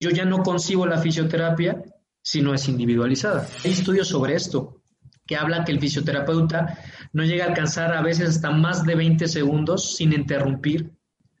[0.00, 1.82] Yo ya no concibo la fisioterapia
[2.22, 3.48] si no es individualizada.
[3.64, 4.80] Hay estudios sobre esto
[5.26, 6.78] que hablan que el fisioterapeuta
[7.12, 10.92] no llega a alcanzar a veces hasta más de 20 segundos sin interrumpir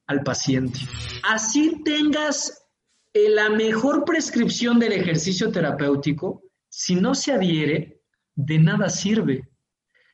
[0.06, 0.80] al paciente.
[1.22, 2.66] Así tengas
[3.12, 8.00] eh, la mejor prescripción del ejercicio terapéutico, si no se adhiere,
[8.34, 9.48] de nada sirve.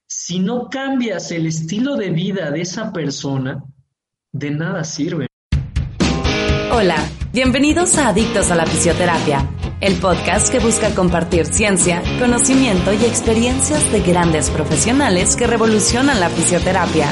[0.07, 3.63] Si no cambias el estilo de vida de esa persona,
[4.33, 5.27] de nada sirve.
[6.73, 9.49] Hola, bienvenidos a Adictos a la Fisioterapia,
[9.81, 16.29] el podcast que busca compartir ciencia, conocimiento y experiencias de grandes profesionales que revolucionan la
[16.29, 17.07] fisioterapia.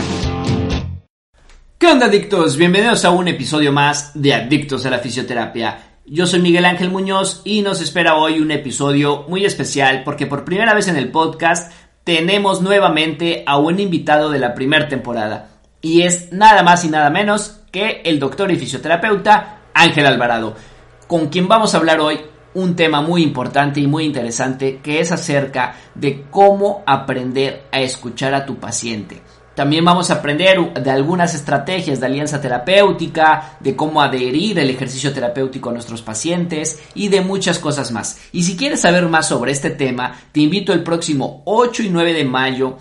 [1.78, 2.56] ¿Qué onda adictos?
[2.56, 6.00] Bienvenidos a un episodio más de Adictos a la Fisioterapia.
[6.04, 10.44] Yo soy Miguel Ángel Muñoz y nos espera hoy un episodio muy especial porque por
[10.44, 16.02] primera vez en el podcast tenemos nuevamente a un invitado de la primera temporada y
[16.02, 20.56] es nada más y nada menos que el doctor y fisioterapeuta Ángel Alvarado,
[21.06, 22.18] con quien vamos a hablar hoy
[22.54, 28.34] un tema muy importante y muy interesante que es acerca de cómo aprender a escuchar
[28.34, 29.22] a tu paciente.
[29.54, 35.12] También vamos a aprender de algunas estrategias de alianza terapéutica, de cómo adherir el ejercicio
[35.12, 38.20] terapéutico a nuestros pacientes y de muchas cosas más.
[38.32, 42.14] Y si quieres saber más sobre este tema, te invito el próximo 8 y 9
[42.14, 42.78] de mayo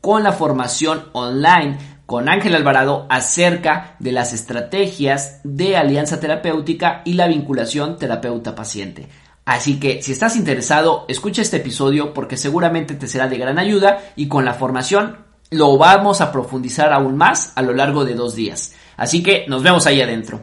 [0.00, 7.12] con la formación online con Ángel Alvarado acerca de las estrategias de alianza terapéutica y
[7.12, 9.08] la vinculación terapeuta-paciente.
[9.44, 14.00] Así que si estás interesado, escucha este episodio porque seguramente te será de gran ayuda
[14.16, 15.18] y con la formación
[15.50, 18.72] lo vamos a profundizar aún más a lo largo de dos días.
[18.96, 20.40] Así que nos vemos ahí adentro.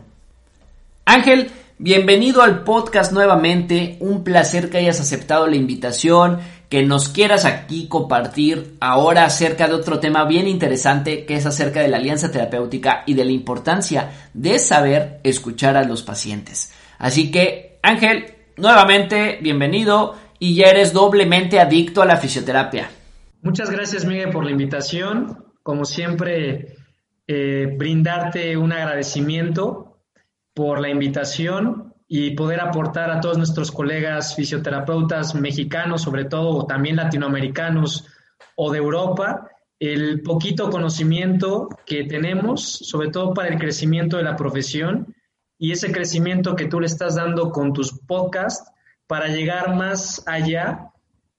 [1.05, 1.49] Ángel,
[1.79, 3.97] bienvenido al podcast nuevamente.
[4.01, 6.41] Un placer que hayas aceptado la invitación,
[6.75, 11.79] que nos quieras aquí compartir ahora acerca de otro tema bien interesante que es acerca
[11.79, 16.73] de la alianza terapéutica y de la importancia de saber escuchar a los pacientes.
[16.97, 18.25] Así que, Ángel,
[18.57, 22.89] nuevamente, bienvenido y ya eres doblemente adicto a la fisioterapia.
[23.41, 25.45] Muchas gracias, Miguel, por la invitación.
[25.63, 26.75] Como siempre,
[27.25, 30.01] eh, brindarte un agradecimiento
[30.53, 36.65] por la invitación y poder aportar a todos nuestros colegas fisioterapeutas mexicanos, sobre todo, o
[36.65, 38.05] también latinoamericanos
[38.55, 39.49] o de Europa,
[39.79, 45.13] el poquito conocimiento que tenemos, sobre todo para el crecimiento de la profesión
[45.57, 48.71] y ese crecimiento que tú le estás dando con tus podcasts
[49.07, 50.91] para llegar más allá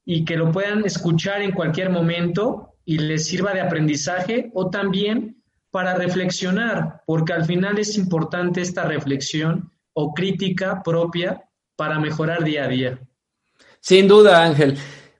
[0.05, 5.43] y que lo puedan escuchar en cualquier momento y les sirva de aprendizaje o también
[5.71, 11.43] para reflexionar, porque al final es importante esta reflexión o crítica propia
[11.75, 12.99] para mejorar día a día.
[13.81, 14.77] Sin duda, Ángel.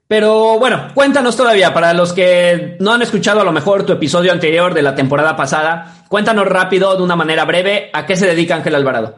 [0.07, 4.31] Pero bueno, cuéntanos todavía, para los que no han escuchado a lo mejor tu episodio
[4.31, 8.55] anterior de la temporada pasada, cuéntanos rápido, de una manera breve, a qué se dedica
[8.55, 9.15] Ángel Alvarado.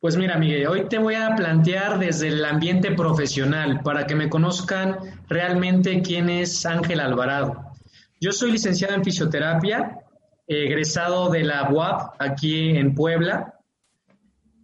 [0.00, 4.28] Pues mira, Miguel, hoy te voy a plantear desde el ambiente profesional para que me
[4.28, 4.98] conozcan
[5.28, 7.72] realmente quién es Ángel Alvarado.
[8.20, 9.98] Yo soy licenciado en fisioterapia,
[10.46, 13.57] egresado de la UAP aquí en Puebla.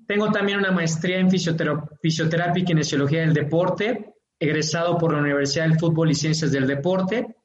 [0.06, 5.78] Tengo también una maestría en fisioterapia y kinesiología del deporte, egresado por la Universidad del
[5.78, 7.36] Fútbol y Ciencias del Deporte.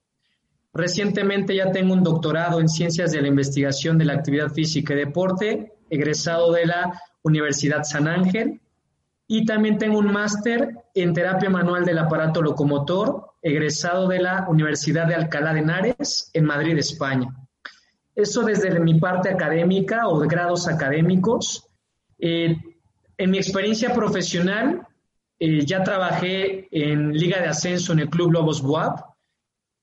[0.73, 4.97] Recientemente ya tengo un doctorado en Ciencias de la Investigación de la Actividad Física y
[4.97, 8.59] Deporte, egresado de la Universidad San Ángel.
[9.27, 15.07] Y también tengo un máster en terapia manual del aparato locomotor, egresado de la Universidad
[15.07, 17.33] de Alcalá de Henares, en Madrid, España.
[18.15, 21.68] Eso desde mi parte académica o de grados académicos.
[22.19, 22.55] Eh,
[23.17, 24.87] en mi experiencia profesional,
[25.39, 28.99] eh, ya trabajé en Liga de Ascenso en el Club Lobos Buap.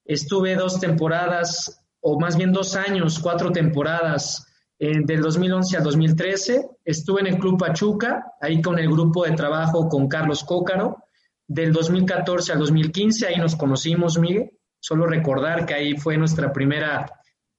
[0.05, 4.47] Estuve dos temporadas, o más bien dos años, cuatro temporadas
[4.79, 9.88] del 2011 al 2013 estuve en el Club Pachuca, ahí con el grupo de trabajo
[9.88, 11.03] con Carlos Cócaro.
[11.49, 14.50] Del 2014 al 2015, ahí nos conocimos, Miguel.
[14.79, 17.11] Solo recordar que ahí fue nuestra primera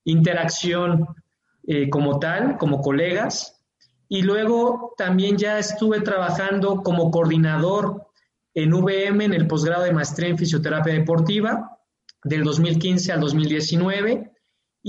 [0.04, 1.08] interacción
[1.66, 3.57] eh, como tal, como colegas.
[4.10, 8.08] Y luego también ya estuve trabajando como coordinador
[8.54, 11.78] en VM, en el posgrado de maestría en fisioterapia deportiva,
[12.24, 14.32] del 2015 al 2019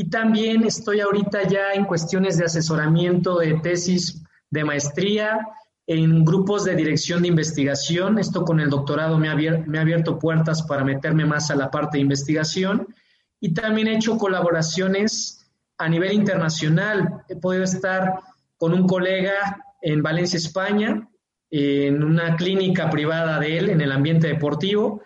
[0.01, 5.49] y también estoy ahorita ya en cuestiones de asesoramiento de tesis de maestría
[5.89, 8.19] en grupos de dirección de investigación.
[8.21, 11.71] Esto con el doctorado me ha, me ha abierto puertas para meterme más a la
[11.71, 12.95] parte de investigación.
[13.41, 17.25] Y también he hecho colaboraciones a nivel internacional.
[17.29, 18.21] He podido estar
[18.59, 21.09] con un colega en Valencia, España,
[21.51, 25.03] en una clínica privada de él en el ambiente deportivo.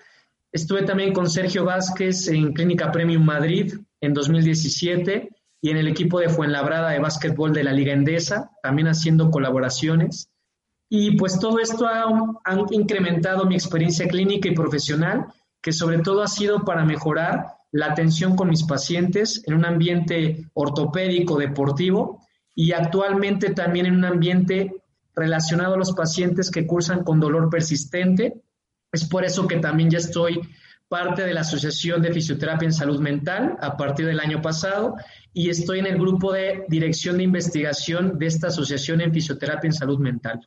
[0.50, 6.19] Estuve también con Sergio Vázquez en Clínica Premium Madrid en 2017 y en el equipo
[6.19, 10.28] de Fuenlabrada de básquetbol de la Liga Endesa, también haciendo colaboraciones.
[10.88, 12.05] Y pues todo esto ha,
[12.70, 15.26] incrementado mi experiencia clínica y profesional,
[15.62, 20.44] que sobre todo ha sido para mejorar la atención con mis pacientes en un ambiente
[20.52, 22.21] ortopédico deportivo
[22.54, 24.72] y actualmente también en un ambiente
[25.14, 28.34] relacionado a los pacientes que cursan con dolor persistente.
[28.93, 30.40] Es por eso que también ya estoy
[30.88, 34.94] parte de la Asociación de Fisioterapia en Salud Mental a partir del año pasado
[35.32, 39.72] y estoy en el grupo de dirección de investigación de esta Asociación en Fisioterapia en
[39.72, 40.46] Salud Mental.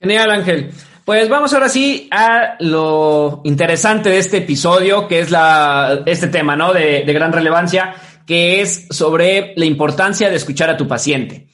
[0.00, 0.70] Genial, Ángel.
[1.04, 6.56] Pues vamos ahora sí a lo interesante de este episodio, que es la, este tema,
[6.56, 6.72] ¿no?
[6.72, 7.94] De, de gran relevancia,
[8.26, 11.48] que es sobre la importancia de escuchar a tu paciente.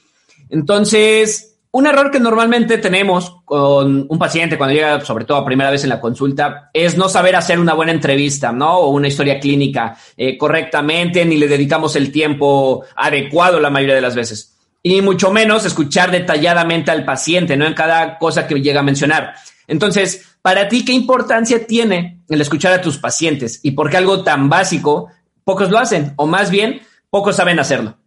[0.49, 5.71] Entonces, un error que normalmente tenemos con un paciente cuando llega, sobre todo a primera
[5.71, 8.77] vez en la consulta, es no saber hacer una buena entrevista, ¿no?
[8.77, 14.01] O una historia clínica eh, correctamente, ni le dedicamos el tiempo adecuado la mayoría de
[14.01, 14.53] las veces
[14.83, 17.65] y mucho menos escuchar detalladamente al paciente, ¿no?
[17.65, 19.33] En cada cosa que llega a mencionar.
[19.65, 23.61] Entonces, para ti, ¿qué importancia tiene el escuchar a tus pacientes?
[23.63, 25.07] ¿Y por qué algo tan básico
[25.43, 26.13] pocos lo hacen?
[26.15, 27.97] O más bien, pocos saben hacerlo.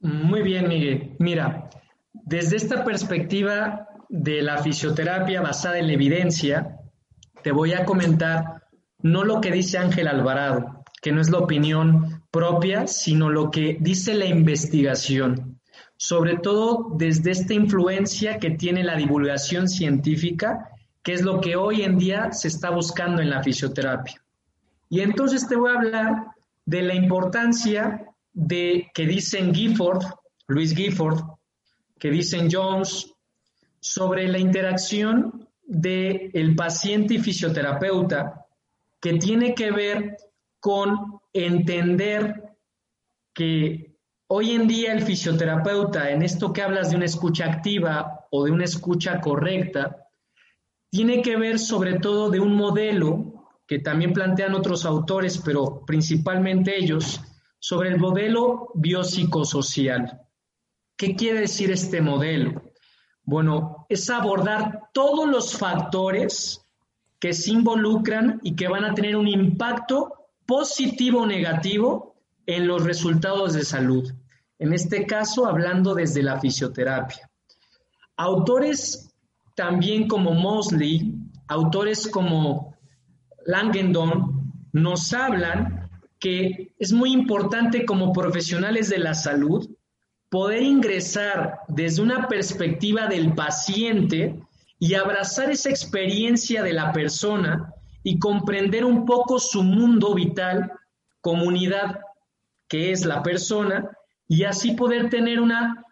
[0.00, 1.14] Muy bien, Miguel.
[1.18, 1.70] Mira,
[2.12, 6.78] desde esta perspectiva de la fisioterapia basada en la evidencia,
[7.42, 8.62] te voy a comentar
[9.00, 13.76] no lo que dice Ángel Alvarado, que no es la opinión propia, sino lo que
[13.80, 15.60] dice la investigación,
[15.96, 20.70] sobre todo desde esta influencia que tiene la divulgación científica,
[21.02, 24.21] que es lo que hoy en día se está buscando en la fisioterapia.
[24.92, 26.26] Y entonces te voy a hablar
[26.66, 28.04] de la importancia
[28.34, 30.04] de que dicen Gifford,
[30.48, 31.18] Luis Gifford,
[31.98, 33.10] que dicen Jones,
[33.80, 38.44] sobre la interacción del el paciente y fisioterapeuta,
[39.00, 40.18] que tiene que ver
[40.60, 42.42] con entender
[43.32, 43.96] que
[44.26, 48.50] hoy en día el fisioterapeuta, en esto que hablas de una escucha activa o de
[48.50, 50.06] una escucha correcta,
[50.90, 53.31] tiene que ver sobre todo de un modelo
[53.72, 57.22] que también plantean otros autores, pero principalmente ellos,
[57.58, 60.20] sobre el modelo biopsicosocial.
[60.94, 62.64] ¿Qué quiere decir este modelo?
[63.22, 66.60] Bueno, es abordar todos los factores
[67.18, 72.84] que se involucran y que van a tener un impacto positivo o negativo en los
[72.84, 74.12] resultados de salud.
[74.58, 77.30] En este caso, hablando desde la fisioterapia.
[78.18, 79.14] Autores
[79.56, 81.14] también como Mosley,
[81.48, 82.71] autores como
[83.46, 89.68] Langendon, nos hablan que es muy importante como profesionales de la salud
[90.30, 94.40] poder ingresar desde una perspectiva del paciente
[94.78, 100.72] y abrazar esa experiencia de la persona y comprender un poco su mundo vital,
[101.20, 102.00] comunidad
[102.66, 103.90] que es la persona,
[104.26, 105.84] y así poder tener una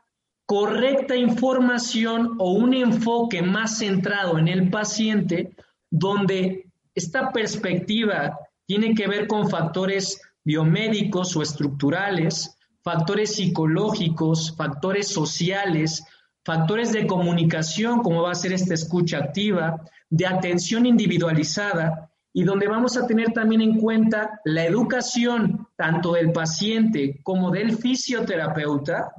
[0.46, 5.55] correcta información o un enfoque más centrado en el paciente,
[5.91, 6.69] donde
[7.01, 16.05] esta perspectiva tiene que ver con factores biomédicos o estructurales, factores psicológicos, factores sociales,
[16.45, 19.81] factores de comunicación, como va a ser esta escucha activa,
[20.11, 26.33] de atención individualizada y donde vamos a tener también en cuenta la educación tanto del
[26.33, 29.13] paciente como del fisioterapeuta,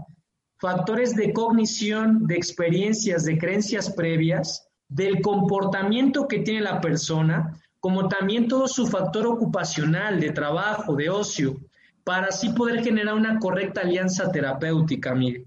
[0.59, 8.07] factores de cognición, de experiencias, de creencias previas, del comportamiento que tiene la persona, como
[8.07, 11.57] también todo su factor ocupacional, de trabajo, de ocio,
[12.03, 15.45] para así poder generar una correcta alianza terapéutica, mire.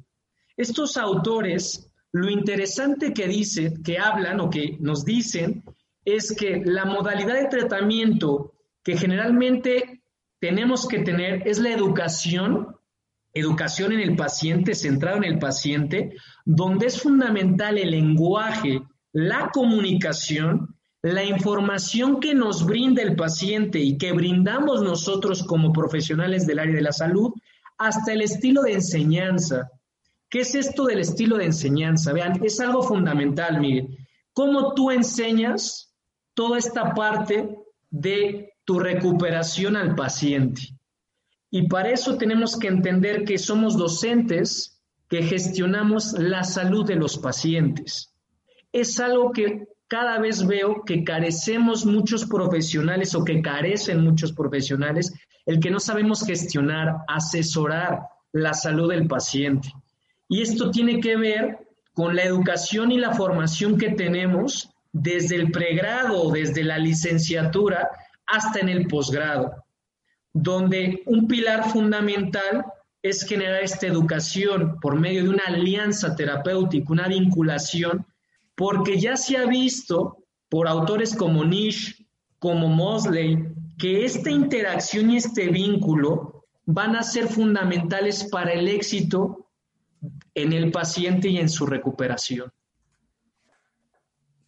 [0.56, 5.64] Estos autores lo interesante que dicen, que hablan o que nos dicen,
[6.04, 8.52] es que la modalidad de tratamiento
[8.84, 10.02] que generalmente
[10.38, 12.76] tenemos que tener es la educación,
[13.32, 16.14] educación en el paciente, centrado en el paciente,
[16.44, 20.73] donde es fundamental el lenguaje, la comunicación,
[21.04, 26.76] la información que nos brinda el paciente y que brindamos nosotros como profesionales del área
[26.76, 27.34] de la salud,
[27.76, 29.70] hasta el estilo de enseñanza.
[30.30, 32.14] ¿Qué es esto del estilo de enseñanza?
[32.14, 33.98] Vean, es algo fundamental, Miguel.
[34.32, 35.92] ¿Cómo tú enseñas
[36.32, 37.54] toda esta parte
[37.90, 40.62] de tu recuperación al paciente?
[41.50, 44.80] Y para eso tenemos que entender que somos docentes
[45.10, 48.14] que gestionamos la salud de los pacientes.
[48.72, 55.12] Es algo que cada vez veo que carecemos muchos profesionales o que carecen muchos profesionales,
[55.46, 58.00] el que no sabemos gestionar, asesorar
[58.32, 59.72] la salud del paciente.
[60.28, 61.58] Y esto tiene que ver
[61.92, 67.88] con la educación y la formación que tenemos desde el pregrado, desde la licenciatura
[68.26, 69.64] hasta en el posgrado,
[70.32, 72.64] donde un pilar fundamental
[73.02, 78.06] es generar esta educación por medio de una alianza terapéutica, una vinculación,
[78.54, 80.18] porque ya se ha visto
[80.48, 82.06] por autores como Nish,
[82.38, 83.38] como Mosley,
[83.78, 89.48] que esta interacción y este vínculo van a ser fundamentales para el éxito
[90.34, 92.52] en el paciente y en su recuperación.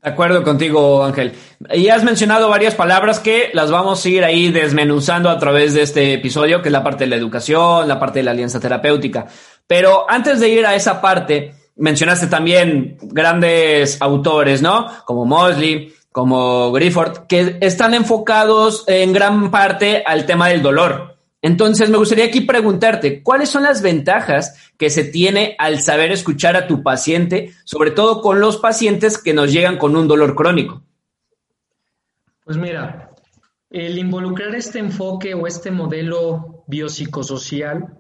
[0.03, 1.33] De acuerdo contigo, Ángel.
[1.75, 5.83] Y has mencionado varias palabras que las vamos a ir ahí desmenuzando a través de
[5.83, 9.27] este episodio, que es la parte de la educación, la parte de la alianza terapéutica.
[9.67, 14.89] Pero antes de ir a esa parte, mencionaste también grandes autores, ¿no?
[15.05, 21.17] Como Mosley, como Grifford, que están enfocados en gran parte al tema del dolor.
[21.43, 26.57] Entonces, me gustaría aquí preguntarte, ¿cuáles son las ventajas que se tiene al saber escuchar
[26.57, 30.83] a tu paciente, sobre todo con los pacientes que nos llegan con un dolor crónico?
[32.45, 33.11] Pues mira,
[33.71, 37.97] el involucrar este enfoque o este modelo biopsicosocial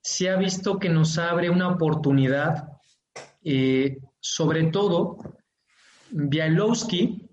[0.00, 2.73] se ha visto que nos abre una oportunidad,
[3.44, 5.18] eh, sobre todo,
[6.10, 7.28] Bialowski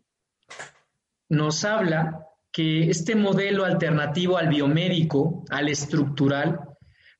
[1.29, 6.59] nos habla que este modelo alternativo al biomédico, al estructural,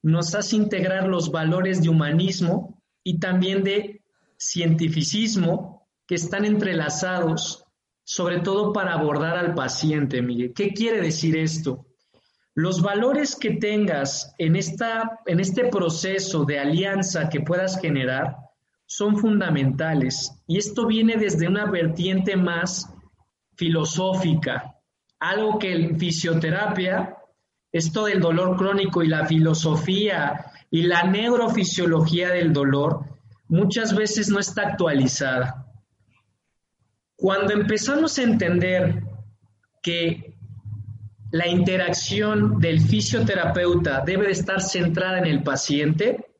[0.04, 4.04] nos hace integrar los valores de humanismo y también de
[4.38, 7.64] cientificismo que están entrelazados,
[8.04, 10.54] sobre todo para abordar al paciente, Miguel.
[10.54, 11.86] ¿Qué quiere decir esto?
[12.54, 18.36] Los valores que tengas en, esta, en este proceso de alianza que puedas generar
[18.94, 22.94] son fundamentales y esto viene desde una vertiente más
[23.56, 24.76] filosófica,
[25.18, 27.16] algo que en fisioterapia,
[27.72, 33.06] esto del dolor crónico y la filosofía y la neurofisiología del dolor
[33.48, 35.72] muchas veces no está actualizada.
[37.16, 39.04] Cuando empezamos a entender
[39.82, 40.36] que
[41.32, 46.31] la interacción del fisioterapeuta debe de estar centrada en el paciente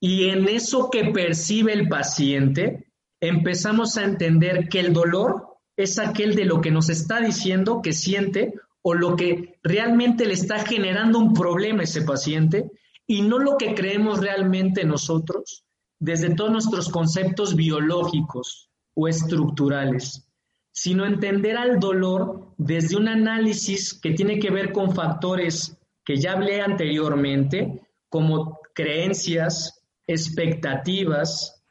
[0.00, 2.90] y en eso que percibe el paciente,
[3.20, 7.92] empezamos a entender que el dolor es aquel de lo que nos está diciendo que
[7.92, 12.70] siente o lo que realmente le está generando un problema a ese paciente
[13.06, 15.64] y no lo que creemos realmente nosotros
[15.98, 20.26] desde todos nuestros conceptos biológicos o estructurales,
[20.72, 26.32] sino entender al dolor desde un análisis que tiene que ver con factores que ya
[26.32, 29.79] hablé anteriormente, como creencias,
[30.12, 31.62] expectativas,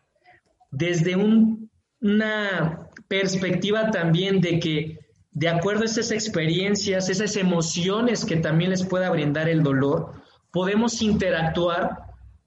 [0.71, 4.99] desde una perspectiva también de que
[5.31, 10.13] de acuerdo a esas experiencias, esas emociones que también les pueda brindar el dolor,
[10.51, 11.97] podemos interactuar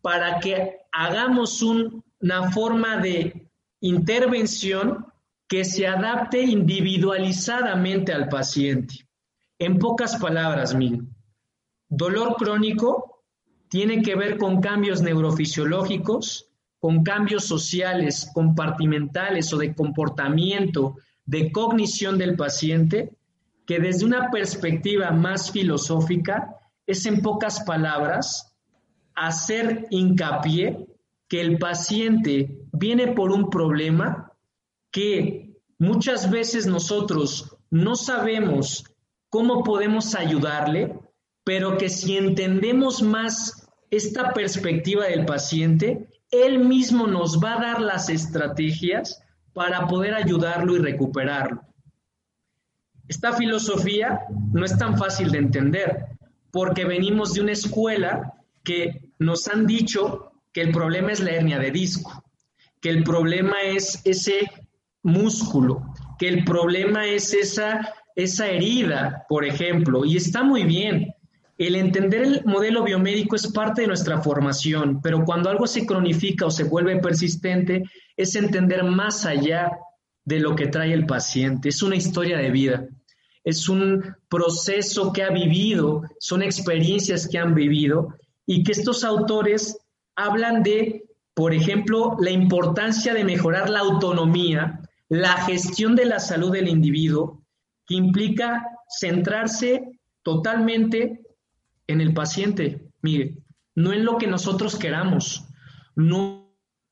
[0.03, 3.49] para que hagamos una forma de
[3.81, 5.07] intervención
[5.49, 9.07] que se adapte individualizadamente al paciente.
[9.59, 11.07] En pocas palabras, Mil,
[11.89, 13.12] dolor crónico
[13.73, 22.19] tiene que ver con cambios neurofisiológicos con cambios sociales, compartimentales o de comportamiento, de cognición
[22.19, 23.17] del paciente,
[23.65, 28.55] que desde una perspectiva más filosófica es en pocas palabras
[29.15, 30.87] hacer hincapié
[31.27, 34.33] que el paciente viene por un problema
[34.91, 38.85] que muchas veces nosotros no sabemos
[39.31, 40.99] cómo podemos ayudarle,
[41.43, 43.62] pero que si entendemos más
[43.93, 49.23] esta perspectiva del paciente, él mismo nos va a dar las estrategias
[49.53, 51.63] para poder ayudarlo y recuperarlo.
[53.07, 54.21] Esta filosofía
[54.53, 56.07] no es tan fácil de entender
[56.51, 58.33] porque venimos de una escuela
[58.65, 62.25] que nos han dicho que el problema es la hernia de disco,
[62.81, 64.51] que el problema es ese
[65.03, 65.83] músculo,
[66.19, 71.15] que el problema es esa, esa herida, por ejemplo, y está muy bien,
[71.59, 76.47] el entender el modelo biomédico es parte de nuestra formación, pero cuando algo se cronifica
[76.47, 77.85] o se vuelve persistente,
[78.17, 79.71] es entender más allá
[80.25, 81.69] de lo que trae el paciente.
[81.69, 82.87] Es una historia de vida,
[83.45, 88.15] es un proceso que ha vivido, son experiencias que han vivido
[88.47, 89.79] y que estos autores
[90.17, 91.05] hablan de,
[91.35, 97.43] por ejemplo, la importancia de mejorar la autonomía, la gestión de la salud del individuo,
[97.87, 101.22] que implica centrarse totalmente
[101.87, 103.37] en el paciente, mire,
[103.75, 105.45] no en lo que nosotros queramos.
[105.95, 106.43] no,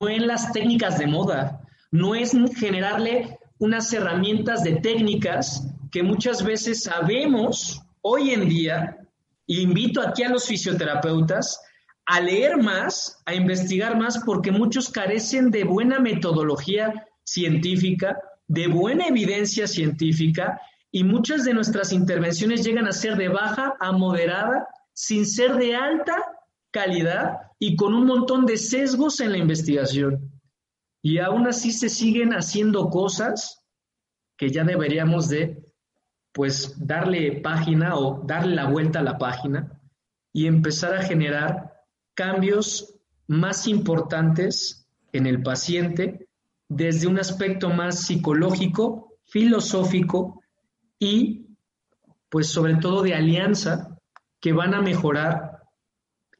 [0.00, 6.84] en las técnicas de moda, no es generarle unas herramientas de técnicas que muchas veces
[6.84, 8.96] sabemos hoy en día,
[9.46, 11.60] y invito aquí a los fisioterapeutas
[12.06, 18.18] a leer más, a investigar más, porque muchos carecen de buena metodología científica,
[18.48, 23.92] de buena evidencia científica, y muchas de nuestras intervenciones llegan a ser de baja a
[23.92, 24.66] moderada,
[25.00, 26.14] sin ser de alta
[26.70, 30.30] calidad y con un montón de sesgos en la investigación.
[31.00, 33.64] Y aún así se siguen haciendo cosas
[34.36, 35.64] que ya deberíamos de,
[36.32, 39.80] pues, darle página o darle la vuelta a la página
[40.34, 41.72] y empezar a generar
[42.12, 42.94] cambios
[43.26, 46.28] más importantes en el paciente
[46.68, 50.42] desde un aspecto más psicológico, filosófico
[50.98, 51.46] y,
[52.28, 53.96] pues, sobre todo de alianza
[54.40, 55.62] que van a mejorar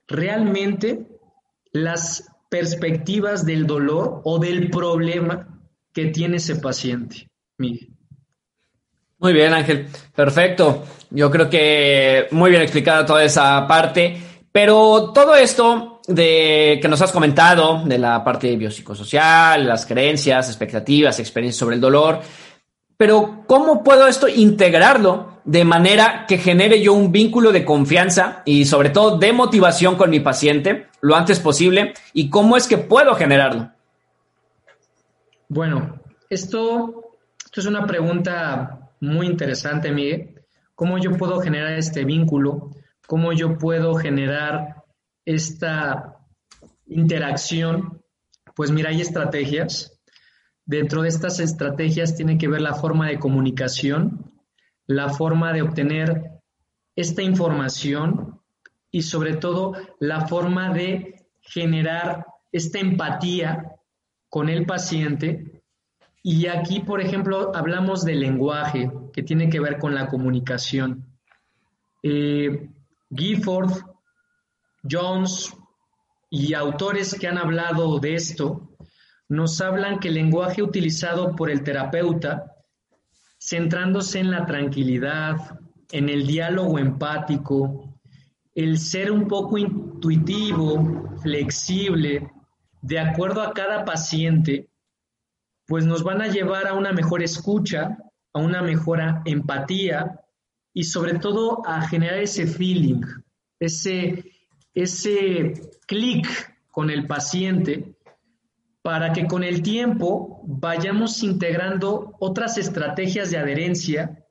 [0.09, 1.07] realmente
[1.73, 5.47] las perspectivas del dolor o del problema
[5.93, 7.29] que tiene ese paciente,
[7.59, 7.91] Miguel.
[9.19, 9.87] Muy bien, Ángel.
[10.15, 10.85] Perfecto.
[11.11, 14.17] Yo creo que muy bien explicada toda esa parte.
[14.51, 21.21] Pero todo esto de que nos has comentado, de la parte biopsicosocial, las creencias, expectativas,
[21.21, 22.21] experiencias sobre el dolor,
[23.01, 28.67] pero ¿cómo puedo esto integrarlo de manera que genere yo un vínculo de confianza y
[28.67, 31.95] sobre todo de motivación con mi paciente lo antes posible?
[32.13, 33.73] ¿Y cómo es que puedo generarlo?
[35.49, 40.35] Bueno, esto, esto es una pregunta muy interesante, Miguel.
[40.75, 42.69] ¿Cómo yo puedo generar este vínculo?
[43.07, 44.85] ¿Cómo yo puedo generar
[45.25, 46.19] esta
[46.87, 48.03] interacción?
[48.55, 49.99] Pues mira, hay estrategias
[50.71, 54.31] Dentro de estas estrategias tiene que ver la forma de comunicación,
[54.87, 56.41] la forma de obtener
[56.95, 58.41] esta información
[58.93, 63.73] y sobre todo la forma de generar esta empatía
[64.29, 65.61] con el paciente.
[66.23, 71.05] Y aquí, por ejemplo, hablamos del lenguaje, que tiene que ver con la comunicación.
[72.05, 72.71] Eh,
[73.13, 73.73] Gifford,
[74.89, 75.53] Jones
[76.31, 78.70] y autores que han hablado de esto
[79.31, 82.57] nos hablan que el lenguaje utilizado por el terapeuta,
[83.39, 85.37] centrándose en la tranquilidad,
[85.93, 87.95] en el diálogo empático,
[88.57, 92.29] el ser un poco intuitivo, flexible,
[92.83, 94.69] de acuerdo a cada paciente,
[95.65, 97.99] pues nos van a llevar a una mejor escucha,
[98.33, 100.21] a una mejor empatía
[100.75, 103.03] y sobre todo a generar ese feeling,
[103.61, 104.25] ese,
[104.75, 105.53] ese
[105.87, 106.27] clic
[106.73, 107.95] con el paciente
[108.83, 114.25] para que con el tiempo vayamos integrando otras estrategias de adherencia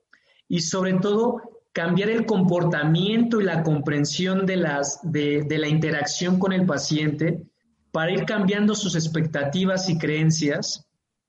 [0.48, 6.52] y sobre todo cambiar el comportamiento y la comprensión de, las, de, la interacción con
[6.52, 7.42] el paciente
[7.92, 10.86] para ir cambiando sus expectativas y creencias.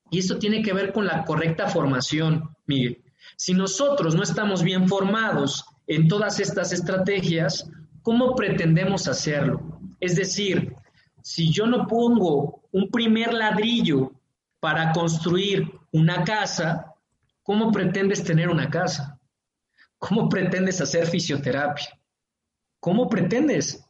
[0.10, 3.04] Y eso tiene que ver con la correcta formación, Miguel.
[3.38, 7.70] Si nosotros no estamos bien formados en todas estas estrategias,
[8.02, 9.80] ¿cómo pretendemos hacerlo?
[10.00, 10.76] Es decir,
[11.24, 14.12] si yo no pongo un primer ladrillo
[14.60, 16.94] para construir una casa,
[17.44, 19.20] ¿cómo pretendes tener una casa?
[19.98, 22.00] ¿Cómo pretendes hacer fisioterapia?
[22.80, 23.86] ¿Cómo pretendes?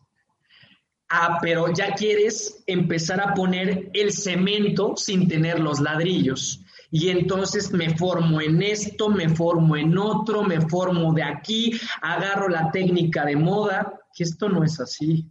[1.09, 6.61] Ah, pero ya quieres empezar a poner el cemento sin tener los ladrillos.
[6.89, 12.49] Y entonces me formo en esto, me formo en otro, me formo de aquí, agarro
[12.49, 15.30] la técnica de moda, que esto no es así.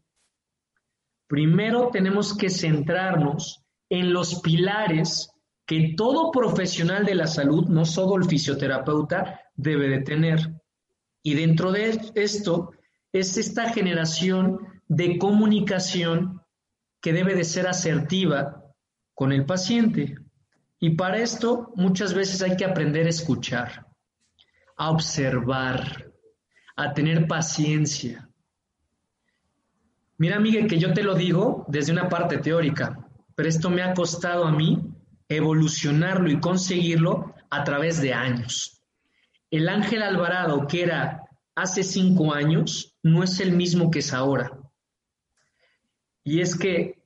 [1.31, 5.31] Primero tenemos que centrarnos en los pilares
[5.65, 10.41] que todo profesional de la salud, no solo el fisioterapeuta, debe de tener.
[11.23, 12.73] Y dentro de esto
[13.13, 16.43] es esta generación de comunicación
[17.01, 18.65] que debe de ser asertiva
[19.15, 20.17] con el paciente.
[20.81, 23.87] Y para esto muchas veces hay que aprender a escuchar,
[24.77, 26.11] a observar,
[26.75, 28.30] a tener paciencia,
[30.21, 33.95] Mira, Miguel, que yo te lo digo desde una parte teórica, pero esto me ha
[33.95, 34.79] costado a mí
[35.31, 38.83] evolucionarlo y conseguirlo a través de años.
[39.51, 41.23] El Ángel Alvarado que era
[41.55, 44.61] hace cinco años no es el mismo que es ahora.
[46.23, 47.03] Y es que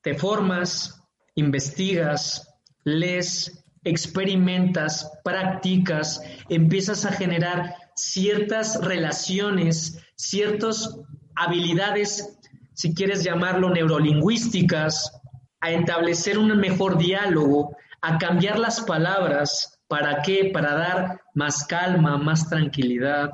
[0.00, 1.00] te formas,
[1.36, 12.38] investigas, lees, experimentas, practicas, empiezas a generar ciertas relaciones, ciertos habilidades,
[12.72, 15.12] si quieres llamarlo neurolingüísticas,
[15.60, 19.78] a establecer un mejor diálogo, a cambiar las palabras.
[19.88, 20.50] ¿Para qué?
[20.52, 23.30] Para dar más calma, más tranquilidad,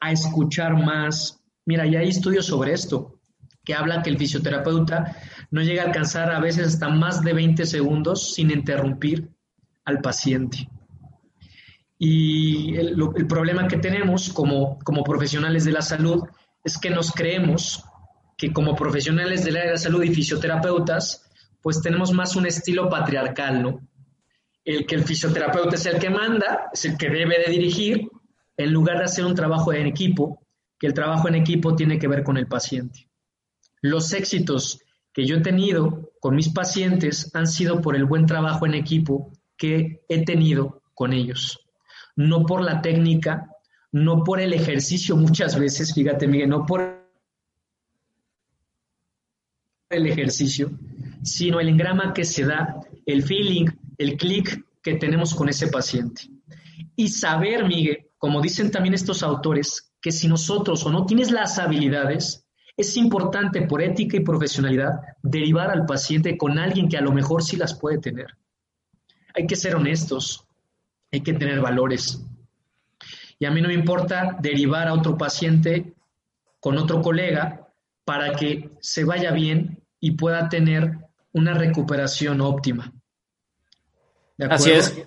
[0.00, 1.40] a escuchar más.
[1.64, 3.18] Mira, ya hay estudios sobre esto,
[3.64, 5.16] que hablan que el fisioterapeuta
[5.50, 9.30] no llega a alcanzar a veces hasta más de 20 segundos sin interrumpir
[9.84, 10.68] al paciente.
[11.98, 12.96] Y el,
[13.28, 16.22] problema que tenemos como, como profesionales de la salud
[16.64, 17.84] es que nos creemos
[18.36, 22.88] que como profesionales del área de la salud y fisioterapeutas, pues tenemos más un estilo
[22.88, 23.80] patriarcal, ¿no?
[24.64, 28.08] El que el fisioterapeuta es el que manda, es el que debe de dirigir,
[28.56, 30.46] en lugar de hacer un trabajo en equipo,
[30.78, 33.08] que el trabajo en equipo tiene que ver con el paciente.
[33.82, 34.80] Los éxitos
[35.12, 39.32] que yo he tenido con mis pacientes han sido por el buen trabajo en equipo
[39.56, 41.58] que he tenido con ellos.
[42.16, 43.49] No por la técnica,
[43.92, 47.00] no por el ejercicio muchas veces, fíjate Miguel, no por
[49.90, 50.70] el ejercicio,
[51.22, 53.66] sino el engrama que se da, el feeling,
[53.98, 56.22] el clic que tenemos con ese paciente.
[56.94, 61.58] Y saber, Miguel, como dicen también estos autores, que si nosotros o no tienes las
[61.58, 67.12] habilidades, es importante por ética y profesionalidad derivar al paciente con alguien que a lo
[67.12, 68.38] mejor sí las puede tener.
[69.34, 70.46] Hay que ser honestos,
[71.12, 72.24] hay que tener valores.
[73.40, 75.94] Y a mí no me importa derivar a otro paciente
[76.60, 77.68] con otro colega
[78.04, 80.98] para que se vaya bien y pueda tener
[81.32, 82.92] una recuperación óptima.
[84.38, 85.02] Así es.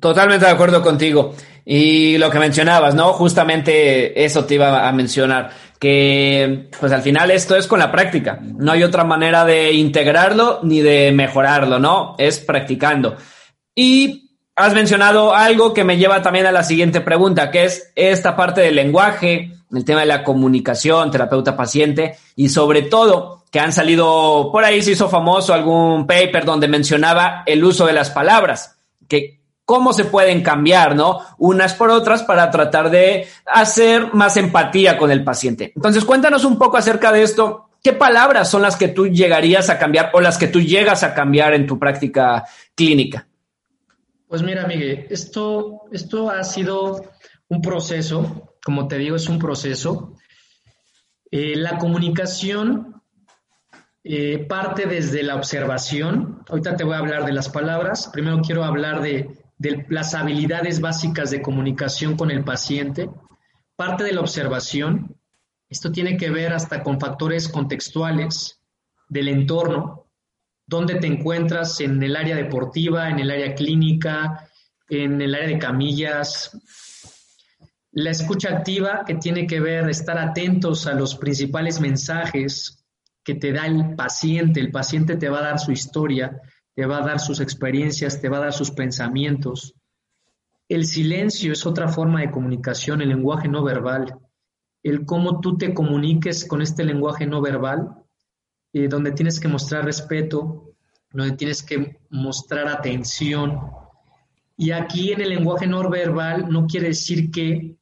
[0.00, 1.34] Totalmente de acuerdo contigo.
[1.64, 3.12] Y lo que mencionabas, ¿no?
[3.12, 8.38] Justamente eso te iba a mencionar, que pues al final esto es con la práctica.
[8.40, 12.14] No hay otra manera de integrarlo ni de mejorarlo, ¿no?
[12.18, 13.16] Es practicando.
[13.74, 14.23] Y
[14.56, 18.60] has mencionado algo que me lleva también a la siguiente pregunta, que es esta parte
[18.60, 24.64] del lenguaje, el tema de la comunicación, terapeuta-paciente y sobre todo que han salido, por
[24.64, 29.92] ahí se hizo famoso algún paper donde mencionaba el uso de las palabras, que cómo
[29.92, 31.20] se pueden cambiar, ¿no?
[31.38, 35.72] Unas por otras para tratar de hacer más empatía con el paciente.
[35.74, 37.70] Entonces, cuéntanos un poco acerca de esto.
[37.82, 41.14] ¿Qué palabras son las que tú llegarías a cambiar o las que tú llegas a
[41.14, 43.26] cambiar en tu práctica clínica?
[44.26, 47.10] Pues mira, Miguel, esto, esto ha sido
[47.48, 50.16] un proceso, como te digo, es un proceso.
[51.30, 53.02] Eh, la comunicación
[54.06, 56.42] eh, parte desde la observación.
[56.48, 58.10] Ahorita te voy a hablar de las palabras.
[58.12, 63.08] Primero quiero hablar de, de las habilidades básicas de comunicación con el paciente,
[63.76, 65.16] parte de la observación.
[65.70, 68.60] Esto tiene que ver hasta con factores contextuales
[69.08, 70.03] del entorno,
[70.66, 74.48] dónde te encuentras en el área deportiva, en el área clínica,
[74.88, 76.58] en el área de camillas.
[77.92, 82.84] La escucha activa, que tiene que ver estar atentos a los principales mensajes
[83.22, 84.60] que te da el paciente.
[84.60, 86.40] El paciente te va a dar su historia,
[86.74, 89.74] te va a dar sus experiencias, te va a dar sus pensamientos.
[90.68, 94.18] El silencio es otra forma de comunicación, el lenguaje no verbal.
[94.82, 98.03] El cómo tú te comuniques con este lenguaje no verbal,
[98.74, 100.74] eh, donde tienes que mostrar respeto,
[101.12, 103.60] donde tienes que mostrar atención.
[104.56, 107.76] Y aquí en el lenguaje no verbal no quiere decir que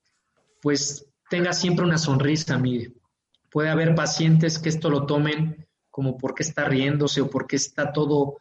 [0.60, 2.92] pues tenga siempre una sonrisa, mire.
[3.50, 8.36] Puede haber pacientes que esto lo tomen como porque está riéndose o porque está todo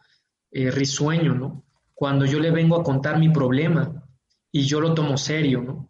[0.51, 1.63] eh, risueño, ¿no?
[1.93, 4.03] Cuando yo le vengo a contar mi problema
[4.51, 5.87] y yo lo tomo serio, ¿no?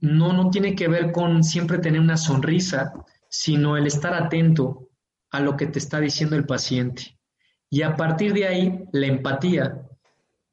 [0.00, 2.92] No, no tiene que ver con siempre tener una sonrisa,
[3.30, 4.85] sino el estar atento
[5.30, 7.18] a lo que te está diciendo el paciente.
[7.68, 9.82] Y a partir de ahí, la empatía,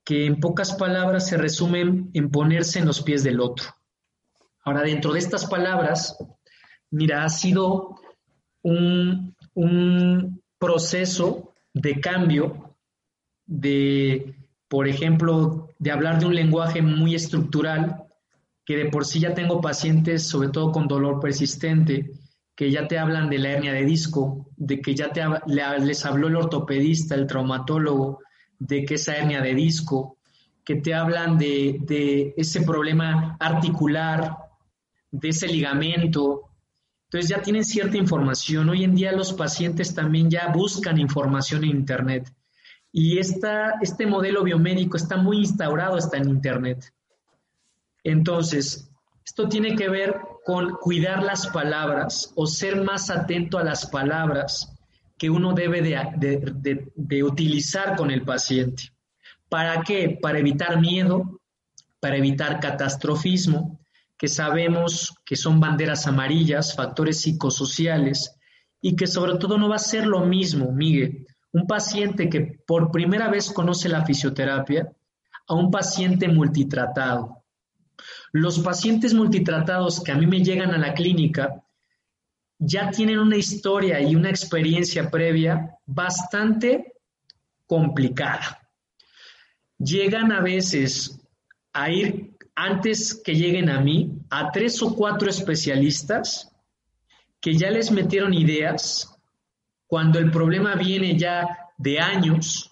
[0.04, 3.68] que en pocas palabras se resumen en ponerse en los pies del otro.
[4.66, 6.18] Ahora, dentro de estas palabras,
[6.92, 7.96] mira, ha sido
[8.62, 12.76] un, un proceso de cambio
[13.46, 14.36] de,
[14.68, 18.04] por ejemplo, de hablar de un lenguaje muy estructural,
[18.66, 22.12] que de por sí ya tengo pacientes, sobre todo con dolor persistente,
[22.56, 26.28] que ya te hablan de la hernia de disco, de que ya te, les habló
[26.28, 28.20] el ortopedista, el traumatólogo,
[28.60, 30.18] de que esa hernia de disco,
[30.64, 34.38] que te hablan de, ese problema articular,
[35.12, 36.50] de ese ligamento.
[37.06, 38.70] Entonces ya tienen cierta información.
[38.70, 42.34] Hoy en día los pacientes también ya buscan información en Internet.
[42.92, 46.94] Y esta, este modelo biomédico está muy instaurado hasta en Internet.
[48.04, 48.93] Entonces,
[49.26, 54.74] esto tiene que ver con cuidar las palabras o ser más atento a las palabras
[55.18, 58.92] que uno debe de, utilizar con el paciente.
[59.48, 60.18] ¿Para qué?
[60.22, 61.40] Para evitar miedo,
[62.00, 63.80] para evitar catastrofismo,
[64.18, 68.36] que sabemos que son banderas amarillas, factores psicosociales,
[68.82, 72.92] y que sobre todo no va a ser lo mismo, Miguel, un paciente que por
[72.92, 74.92] primera vez conoce la fisioterapia
[75.48, 77.43] a un paciente multitratado.
[78.34, 81.64] Los pacientes multitratados que a mí me llegan a la clínica
[82.58, 86.96] ya tienen una historia y una experiencia previa bastante
[87.68, 88.68] complicada.
[89.78, 91.22] Llegan a veces
[91.74, 96.52] a ir, antes que lleguen a mí, a tres o cuatro especialistas
[97.40, 99.16] que ya les metieron ideas
[99.86, 102.72] cuando el problema viene ya de años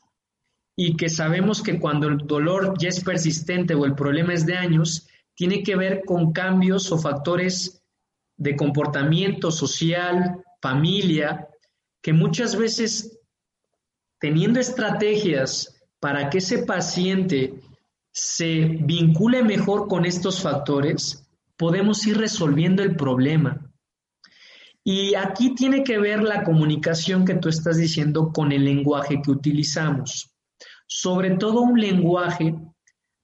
[0.76, 4.58] y que sabemos que cuando el dolor ya es persistente o el problema es de
[4.58, 5.08] años,
[5.42, 7.82] tiene que ver con cambios o factores
[8.38, 11.48] de comportamiento social, familia,
[12.00, 13.18] que muchas veces
[14.20, 17.56] teniendo estrategias para que ese paciente
[18.12, 21.28] se vincule mejor con estos factores,
[21.58, 23.68] podemos ir resolviendo el problema.
[24.84, 29.32] Y aquí tiene que ver la comunicación que tú estás diciendo con el lenguaje que
[29.32, 30.36] utilizamos.
[30.86, 32.54] Sobre todo un lenguaje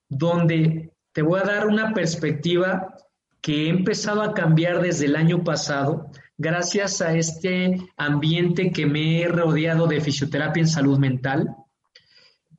[0.10, 0.87] donde
[1.18, 2.96] te voy a dar una perspectiva
[3.42, 9.24] que he empezado a cambiar desde el año pasado gracias a este ambiente que me
[9.24, 11.56] he rodeado de fisioterapia en salud mental,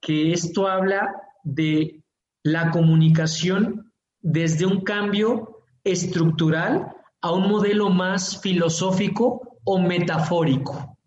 [0.00, 1.08] que esto habla
[1.44, 2.02] de
[2.42, 3.92] la comunicación
[4.22, 10.98] desde un cambio estructural a un modelo más filosófico o metafórico.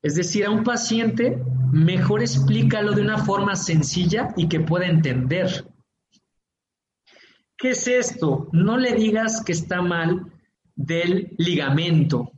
[0.00, 5.73] Es decir, a un paciente mejor explícalo de una forma sencilla y que pueda entender.
[7.64, 8.50] ¿Qué es esto?
[8.52, 10.30] No le digas que está mal
[10.74, 12.30] del ligamento,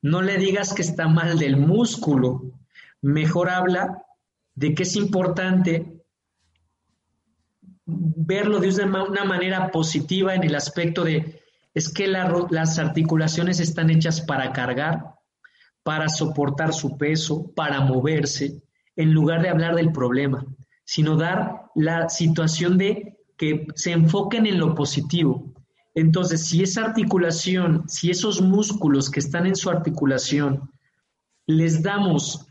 [0.00, 2.50] no le digas que está mal del músculo,
[3.02, 4.02] mejor habla
[4.54, 6.02] de que es importante
[7.84, 11.42] verlo de una manera positiva en el aspecto de,
[11.74, 15.16] es que las articulaciones están hechas para cargar,
[15.82, 18.62] para soportar su peso, para moverse,
[18.96, 20.46] en lugar de hablar del problema,
[20.82, 25.54] sino dar la situación de que se enfoquen en lo positivo.
[25.94, 30.70] Entonces, si esa articulación, si esos músculos que están en su articulación,
[31.46, 32.46] les damos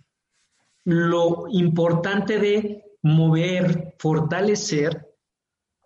[0.85, 5.07] lo importante de mover, fortalecer,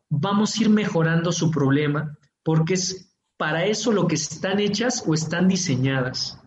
[0.09, 5.13] vamos a ir mejorando su problema porque es para eso lo que están hechas o
[5.13, 6.39] están diseñadas.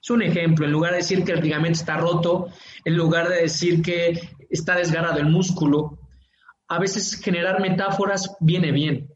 [0.00, 2.50] Es un ejemplo, en lugar de decir que el ligamento está roto,
[2.84, 5.99] en lugar de decir que está desgarrado el músculo,
[6.70, 9.12] a veces generar metáforas viene bien.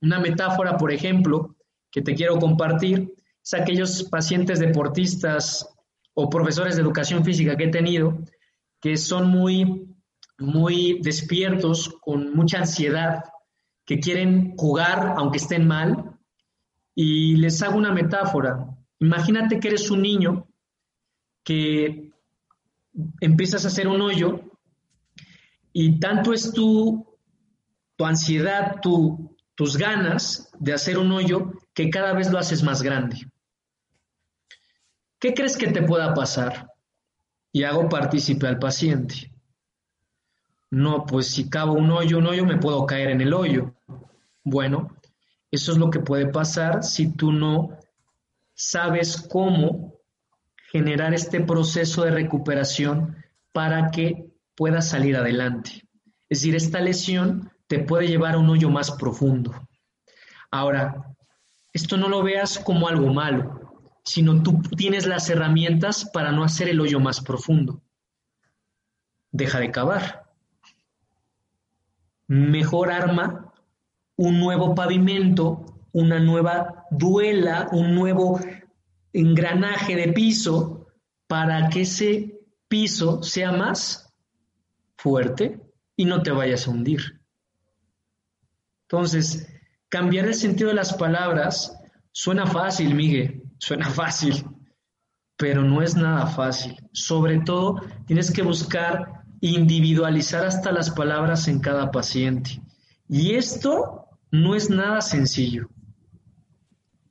[0.00, 1.56] Una metáfora, por ejemplo,
[1.90, 3.12] que te quiero compartir,
[3.44, 5.68] es aquellos pacientes deportistas
[6.14, 8.18] o profesores de educación física que he tenido,
[8.80, 9.88] que son muy
[10.38, 13.24] muy despiertos, con mucha ansiedad,
[13.84, 16.18] que quieren jugar aunque estén mal.
[16.94, 18.66] Y les hago una metáfora.
[19.00, 20.46] Imagínate que eres un niño
[21.44, 22.10] que
[23.20, 24.51] empiezas a hacer un hoyo
[25.72, 27.06] y tanto es tu,
[27.96, 32.82] tu ansiedad, tu, tus ganas de hacer un hoyo que cada vez lo haces más
[32.82, 33.30] grande.
[35.18, 36.68] ¿Qué crees que te pueda pasar?
[37.52, 39.32] Y hago partícipe al paciente.
[40.70, 43.74] No, pues si cavo un hoyo, un hoyo, me puedo caer en el hoyo.
[44.42, 44.96] Bueno,
[45.50, 47.78] eso es lo que puede pasar si tú no
[48.54, 49.94] sabes cómo
[50.70, 53.16] generar este proceso de recuperación
[53.52, 55.82] para que puedas salir adelante.
[56.28, 59.68] Es decir, esta lesión te puede llevar a un hoyo más profundo.
[60.50, 61.14] Ahora,
[61.72, 66.68] esto no lo veas como algo malo, sino tú tienes las herramientas para no hacer
[66.68, 67.82] el hoyo más profundo.
[69.30, 70.22] Deja de cavar
[72.32, 73.52] mejor arma,
[74.16, 78.40] un nuevo pavimento, una nueva duela, un nuevo
[79.12, 80.86] engranaje de piso
[81.26, 84.10] para que ese piso sea más
[85.02, 85.60] fuerte
[85.96, 87.20] y no te vayas a hundir.
[88.88, 89.48] Entonces,
[89.88, 91.76] cambiar el sentido de las palabras
[92.12, 94.44] suena fácil, Miguel, suena fácil,
[95.36, 96.76] pero no es nada fácil.
[96.92, 102.62] Sobre todo, tienes que buscar individualizar hasta las palabras en cada paciente.
[103.08, 105.68] Y esto no es nada sencillo.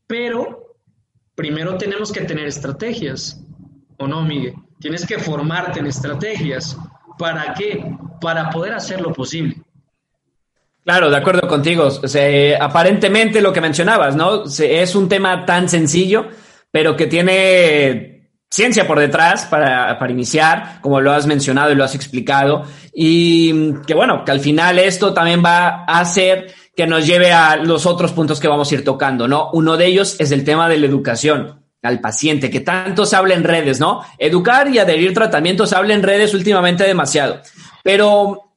[0.08, 0.78] Pero
[1.36, 3.44] primero tenemos que tener estrategias,
[3.98, 4.56] ¿o no, Miguel?
[4.80, 6.78] Tienes que formarte en estrategias.
[7.18, 7.84] ¿Para qué?
[8.20, 9.56] Para poder hacer lo posible.
[10.84, 11.90] Claro, de acuerdo contigo.
[12.60, 14.44] aparentemente lo que mencionabas, ¿no?
[14.46, 16.28] es un tema tan sencillo,
[16.72, 21.84] pero que tiene ciencia por detrás para, para, iniciar, como lo has mencionado y lo
[21.84, 27.06] has explicado, y que bueno, que al final esto también va a hacer que nos
[27.06, 29.50] lleve a los otros puntos que vamos a ir tocando, ¿no?
[29.54, 33.34] Uno de ellos es el tema de la educación al paciente, que tanto se habla
[33.34, 34.02] en redes, ¿no?
[34.18, 37.42] Educar y adherir tratamientos se habla en redes últimamente demasiado,
[37.84, 38.52] pero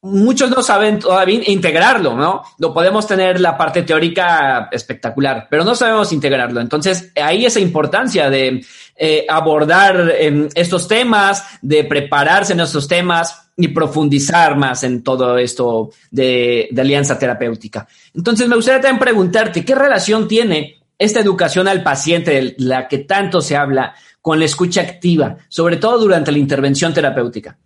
[0.00, 2.42] muchos no saben todavía integrarlo, ¿no?
[2.58, 6.60] Lo podemos tener la parte teórica espectacular, pero no sabemos integrarlo.
[6.60, 8.64] Entonces, ahí esa importancia de
[8.96, 15.36] eh, abordar em, estos temas, de prepararse en estos temas y profundizar más en todo
[15.36, 17.88] esto de, de alianza terapéutica.
[18.14, 23.40] Entonces, me gustaría también preguntarte, ¿qué relación tiene esta educación al paciente, la que tanto
[23.40, 27.56] se habla, con la escucha activa, sobre todo durante la intervención terapéutica?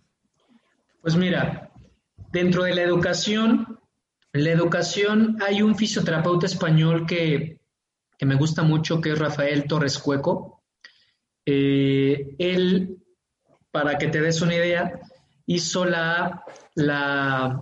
[1.01, 1.73] Pues mira,
[2.33, 3.79] Dentro de la educación,
[4.31, 7.59] la educación hay un fisioterapeuta español que,
[8.21, 10.63] me gusta mucho, que es Rafael Torres Cueco.
[11.45, 12.97] Eh, él,
[13.69, 14.99] para que te des una idea,
[15.45, 16.43] hizo la,
[16.73, 17.61] la,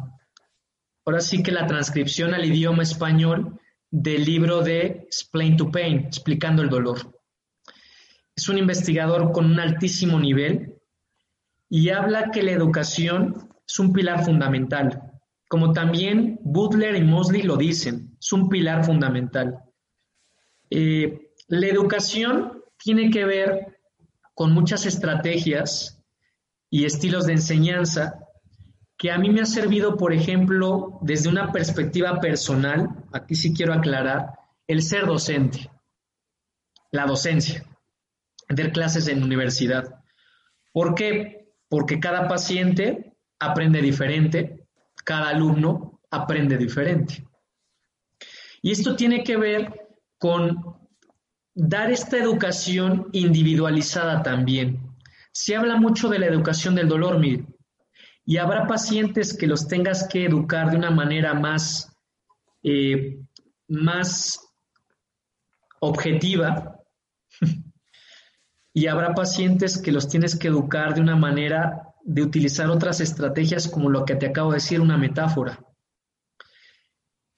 [1.04, 3.60] ahora sí que la transcripción al idioma español
[3.92, 7.20] del libro de Explain to Pain, explicando el dolor.
[8.34, 10.78] Es un investigador con un altísimo nivel
[11.70, 15.12] y habla que la educación es un pilar fundamental.
[15.50, 19.60] Como también Butler y Mosley lo dicen, es un pilar fundamental.
[20.70, 23.80] Eh, la educación tiene que ver
[24.34, 26.02] con muchas estrategias
[26.70, 28.21] y estilos de enseñanza
[29.02, 33.74] que a mí me ha servido, por ejemplo, desde una perspectiva personal, aquí sí quiero
[33.74, 34.34] aclarar,
[34.68, 35.72] el ser docente,
[36.92, 37.66] la docencia,
[38.48, 40.04] dar clases en universidad.
[40.72, 41.52] ¿Por qué?
[41.68, 44.68] Porque cada paciente aprende diferente,
[45.04, 47.28] cada alumno aprende diferente.
[48.62, 50.78] Y esto tiene que ver con
[51.56, 54.80] dar esta educación individualizada también.
[55.32, 57.18] Se habla mucho de la educación del dolor,
[58.26, 61.92] y habrá pacientes que los tengas que educar de una manera más,
[62.64, 63.20] eh,
[63.68, 64.40] más
[65.80, 66.80] objetiva,
[68.74, 73.68] y habrá pacientes que los tienes que educar de una manera de utilizar otras estrategias
[73.68, 75.60] como lo que te acabo de decir, una metáfora.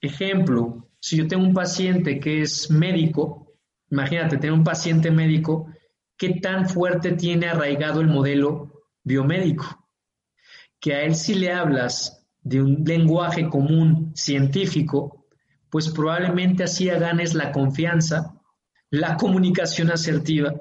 [0.00, 3.54] Ejemplo, si yo tengo un paciente que es médico,
[3.90, 5.66] imagínate tener un paciente médico,
[6.16, 9.83] ¿qué tan fuerte tiene arraigado el modelo biomédico?
[10.84, 15.24] Que a él si le hablas de un lenguaje común científico,
[15.70, 18.34] pues probablemente así ganes la confianza,
[18.90, 20.52] la comunicación asertiva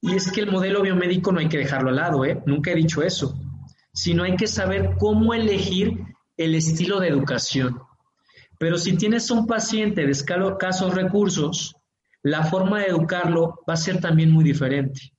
[0.00, 2.42] y es que el modelo biomédico no hay que dejarlo al lado, ¿eh?
[2.46, 3.38] nunca he dicho eso,
[3.92, 5.96] sino hay que saber cómo elegir
[6.36, 7.80] el estilo de educación.
[8.58, 11.76] Pero si tienes un paciente de escasos recursos,
[12.24, 15.12] la forma de educarlo va a ser también muy diferente.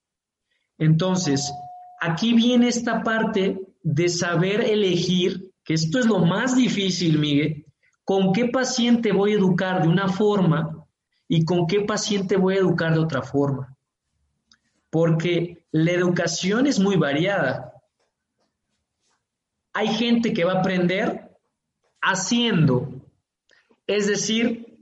[0.77, 1.53] Entonces,
[2.01, 7.65] aquí viene esta parte de saber elegir, que esto es lo más difícil, Miguel,
[8.03, 10.85] con qué paciente voy a educar de una forma
[11.27, 13.75] y con qué paciente voy a educar de otra forma.
[14.89, 17.73] Porque la educación es muy variada.
[19.73, 21.31] Hay gente que va a aprender
[22.01, 23.01] haciendo,
[23.87, 24.73] es decir,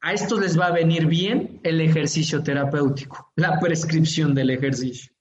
[0.00, 5.11] a estos les va a venir bien el ejercicio terapéutico, la prescripción del ejercicio,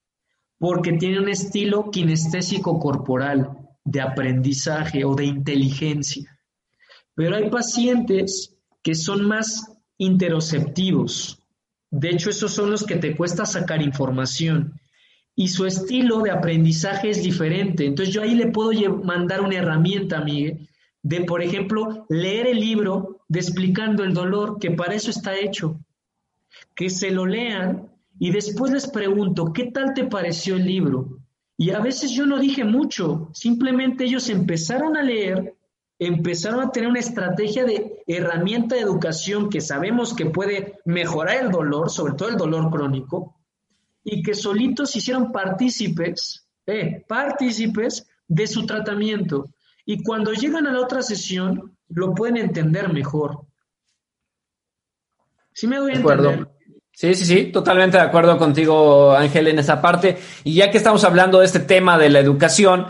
[0.62, 6.40] porque tiene un estilo kinestésico corporal de aprendizaje o de inteligencia.
[7.14, 11.42] Pero hay pacientes que son más interoceptivos,
[11.92, 14.80] de hecho, esos son los que te cuesta sacar información.
[15.36, 17.86] Y su estilo de aprendizaje es diferente.
[17.86, 18.72] Entonces yo ahí le puedo
[19.04, 20.70] mandar una herramienta, Miguel,
[21.04, 25.80] de, por ejemplo, leer el libro de explicando el dolor, que para eso está hecho.
[26.76, 27.91] Que se lo lean
[28.22, 31.18] y después les pregunto, ¿qué tal te pareció el libro?
[31.58, 35.56] Y a veces yo no dije mucho, simplemente ellos empezaron a leer
[35.98, 41.52] empezaron a tener una estrategia de herramienta de educación que sabemos que puede mejorar el
[41.52, 43.40] dolor, sobre todo el dolor crónico,
[44.04, 49.50] y que solitos hicieron partícipes, eh, partícipes de su tratamiento.
[49.84, 53.46] Y cuando llegan a la otra sesión, lo pueden entender mejor.
[55.54, 56.48] ¿Sí me doy a entender?
[57.02, 60.20] Sí, sí, sí, totalmente de acuerdo contigo, Ángel, en esa parte.
[60.44, 62.86] Y ya que estamos hablando de este tema de la educación,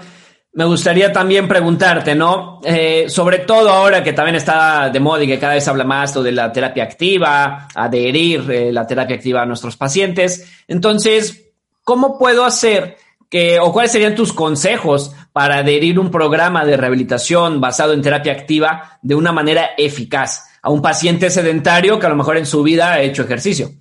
[0.52, 2.60] me gustaría también preguntarte, ¿no?
[2.66, 6.22] Eh, sobre todo ahora que también está de moda y que cada vez habla más
[6.22, 10.46] de la terapia activa, adherir eh, la terapia activa a nuestros pacientes.
[10.68, 11.54] Entonces,
[11.86, 12.98] ¿cómo puedo hacer
[13.30, 18.34] que, o cuáles serían tus consejos para adherir un programa de rehabilitación basado en terapia
[18.34, 22.62] activa de una manera eficaz a un paciente sedentario que a lo mejor en su
[22.62, 23.72] vida ha hecho ejercicio?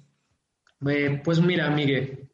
[0.87, 2.31] Eh, pues mira, Miguel,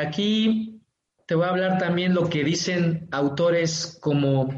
[0.00, 0.80] aquí
[1.26, 4.48] te voy a hablar también lo que dicen autores como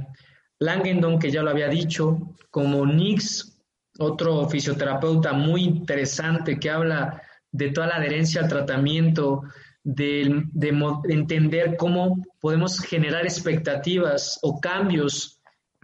[0.59, 3.59] Langendon, que ya lo había dicho, como Nix,
[3.99, 9.43] otro fisioterapeuta muy interesante que habla de toda la adherencia al tratamiento,
[9.83, 10.75] de, de,
[11.09, 15.41] entender cómo podemos generar expectativas o cambios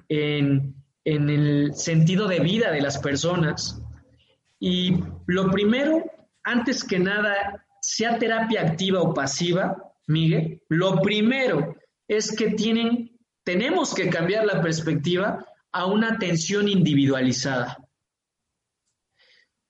[0.09, 0.74] en
[1.05, 3.80] el sentido de vida de las personas.
[4.59, 6.05] Y lo primero,
[6.45, 11.76] antes que nada, sea terapia activa o pasiva, Miguel, lo primero
[12.09, 17.78] es que tienen, tenemos que cambiar la perspectiva a una atención individualizada.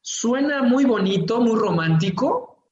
[0.01, 2.69] Suena muy bonito, muy romántico.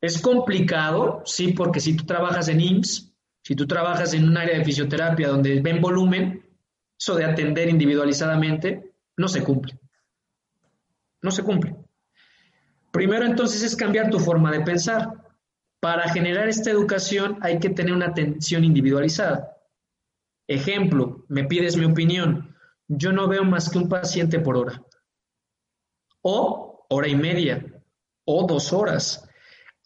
[0.00, 4.58] Es complicado, sí, porque si tú trabajas en IMSS, si tú trabajas en un área
[4.58, 6.46] de fisioterapia donde ven volumen,
[6.98, 9.78] eso de atender individualizadamente no se cumple.
[11.22, 11.74] No se cumple.
[12.90, 15.12] Primero entonces es cambiar tu forma de pensar.
[15.80, 19.56] Para generar esta educación hay que tener una atención individualizada.
[20.46, 22.56] Ejemplo, me pides mi opinión.
[22.88, 24.82] Yo no veo más que un paciente por hora
[26.22, 27.64] o hora y media,
[28.24, 29.28] o dos horas.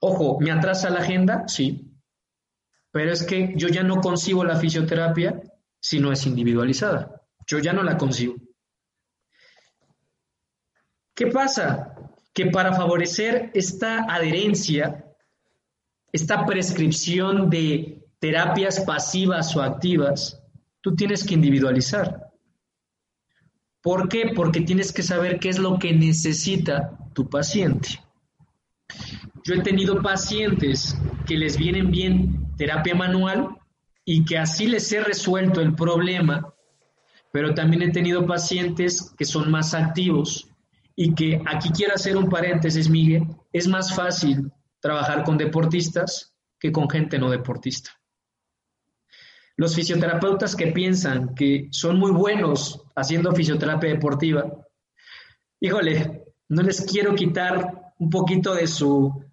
[0.01, 1.47] Ojo, ¿me atrasa la agenda?
[1.49, 1.91] Sí.
[2.91, 5.43] Pero es que yo ya no concibo la fisioterapia
[5.81, 7.23] si no es individualizada.
[7.47, 8.37] Yo ya no la concibo.
[11.15, 11.94] ¿Qué pasa?
[12.35, 15.05] Que para favorecer esta adherencia,
[16.13, 20.43] esta prescripción de terapias pasivas o activas,
[20.81, 22.33] tú tienes que individualizar.
[23.83, 24.33] ¿Por qué?
[24.35, 28.01] Porque tienes que saber qué es lo que necesita tu paciente.
[29.45, 33.59] Yo he tenido pacientes que les vienen bien terapia manual
[34.05, 36.55] y que así les he resuelto el problema,
[37.33, 40.49] pero también he tenido pacientes que son más activos
[40.97, 46.71] y que aquí quiero hacer un paréntesis, Miguel, es más fácil trabajar con deportistas que
[46.71, 47.91] con gente no deportista.
[49.57, 54.67] Los fisioterapeutas que piensan que son muy buenos haciendo fisioterapia deportiva,
[55.61, 59.25] híjole, no les quiero quitar un poquito de su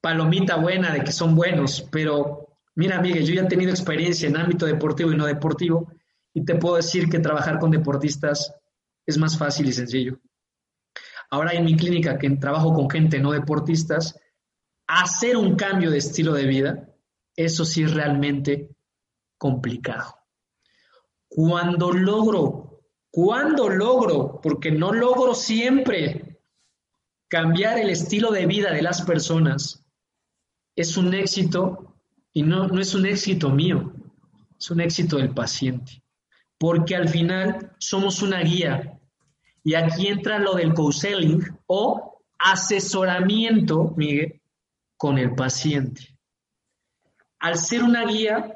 [0.00, 4.36] palomita buena de que son buenos, pero mira, Miguel, yo ya he tenido experiencia en
[4.36, 5.92] ámbito deportivo y no deportivo
[6.32, 8.54] y te puedo decir que trabajar con deportistas
[9.06, 10.18] es más fácil y sencillo.
[11.30, 14.18] Ahora en mi clínica, que trabajo con gente no deportistas,
[14.86, 16.88] hacer un cambio de estilo de vida,
[17.36, 18.70] eso sí es realmente
[19.38, 20.16] complicado.
[21.28, 26.40] Cuando logro, cuando logro, porque no logro siempre
[27.28, 29.86] cambiar el estilo de vida de las personas,
[30.74, 31.96] es un éxito
[32.32, 33.92] y no, no es un éxito mío,
[34.58, 36.02] es un éxito del paciente.
[36.58, 38.99] Porque al final somos una guía.
[39.70, 44.42] Y aquí entra lo del counseling o asesoramiento, Miguel,
[44.96, 46.18] con el paciente.
[47.38, 48.52] Al ser una guía,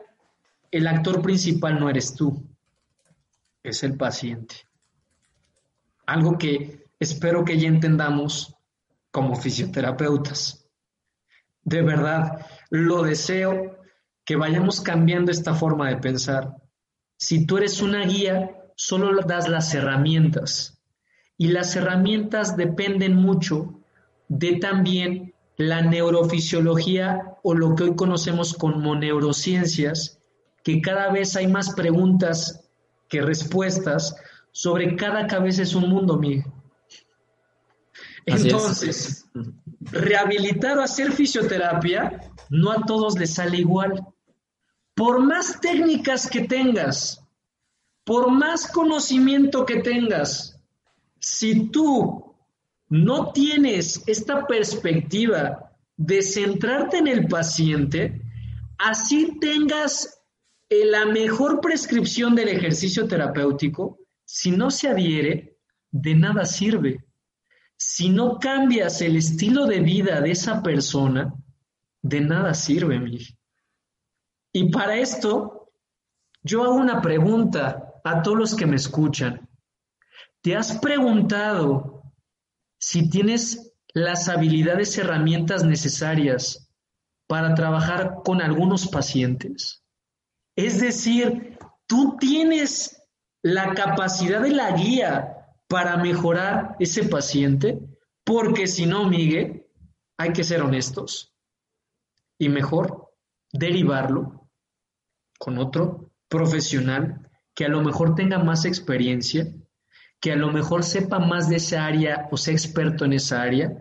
[0.72, 2.44] el actor principal no eres tú,
[3.62, 4.56] es el paciente.
[6.04, 8.52] Algo que espero que ya entendamos
[9.12, 10.66] como fisioterapeutas.
[11.62, 13.78] De verdad, lo deseo
[14.24, 16.56] que vayamos cambiando esta forma de pensar.
[17.16, 20.73] Si tú eres una guía, solo das las herramientas.
[21.36, 23.80] Y las herramientas dependen mucho
[24.28, 30.18] de también la neurofisiología o lo que hoy conocemos como neurociencias
[30.62, 32.64] que cada vez hay más preguntas
[33.08, 34.16] que respuestas
[34.50, 36.44] sobre cada cabeza es un mundo, Miguel.
[38.26, 39.28] Entonces,
[39.80, 44.06] rehabilitar o hacer fisioterapia, no a todos les sale igual.
[44.94, 47.22] Por más técnicas que tengas,
[48.04, 50.53] por más conocimiento que tengas,
[51.24, 52.36] si tú
[52.90, 58.20] no tienes esta perspectiva de centrarte en el paciente,
[58.76, 60.22] así tengas
[60.68, 65.56] la mejor prescripción del ejercicio terapéutico, si no se adhiere,
[65.90, 67.06] de nada sirve.
[67.74, 71.32] Si no cambias el estilo de vida de esa persona,
[72.02, 73.18] de nada sirve, mi.
[74.52, 75.72] Y para esto,
[76.42, 79.48] yo hago una pregunta a todos los que me escuchan.
[80.42, 82.02] ¿Te has preguntado
[82.78, 86.70] si tienes las habilidades, herramientas necesarias
[87.26, 89.84] para trabajar con algunos pacientes?
[90.56, 93.02] Es decir, tú tienes
[93.42, 95.34] la capacidad de la guía
[95.68, 97.78] para mejorar ese paciente,
[98.24, 99.66] porque si no, Miguel,
[100.18, 101.34] hay que ser honestos
[102.38, 103.12] y mejor
[103.52, 104.48] derivarlo
[105.38, 109.52] con otro profesional que a lo mejor tenga más experiencia,
[110.24, 113.76] que a lo mejor sepa más de esa área o sea experto en esa área,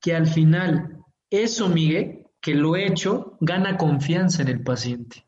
[0.00, 0.98] que al final
[1.30, 5.24] eso, Miguel, que lo he hecho, gana confianza en el paciente.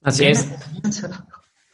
[0.00, 0.48] Así es.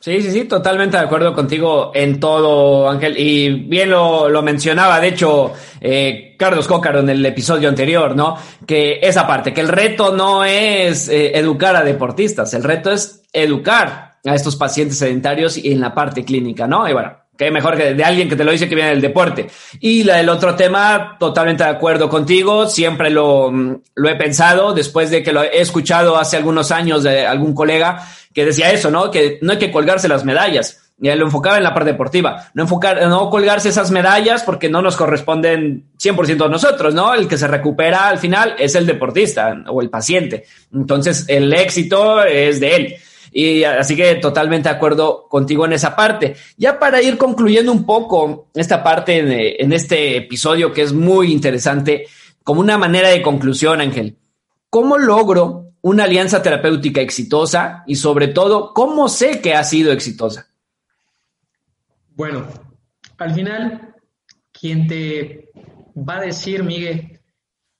[0.00, 3.18] Sí, sí, sí, totalmente de acuerdo contigo en todo, Ángel.
[3.18, 8.34] Y bien lo, lo mencionaba, de hecho, eh, Carlos Cócaro en el episodio anterior, ¿no?
[8.66, 13.24] Que esa parte, que el reto no es eh, educar a deportistas, el reto es
[13.30, 16.88] educar a estos pacientes sedentarios y en la parte clínica, ¿no?
[16.88, 19.48] Y bueno, qué mejor que de alguien que te lo dice que viene del deporte.
[19.80, 25.22] Y del otro tema, totalmente de acuerdo contigo, siempre lo, lo he pensado, después de
[25.22, 29.10] que lo he escuchado hace algunos años de algún colega, que decía eso, ¿no?
[29.10, 30.92] Que no hay que colgarse las medallas.
[31.02, 32.50] Y él lo enfocaba en la parte deportiva.
[32.52, 37.14] No, enfocar, no colgarse esas medallas porque no nos corresponden 100% a nosotros, ¿no?
[37.14, 40.44] El que se recupera al final es el deportista o el paciente.
[40.74, 42.96] Entonces, el éxito es de él.
[43.32, 46.36] Y así que totalmente de acuerdo contigo en esa parte.
[46.56, 52.06] Ya para ir concluyendo un poco esta parte en, este episodio que es muy interesante,
[52.42, 54.16] como una manera de conclusión, Ángel.
[54.68, 60.48] ¿Cómo logro una alianza terapéutica exitosa y sobre todo, ¿cómo sé que ha sido exitosa?
[62.14, 62.46] Bueno,
[63.18, 63.94] al final,
[64.52, 65.50] quien te
[65.96, 67.20] va a decir, Miguel,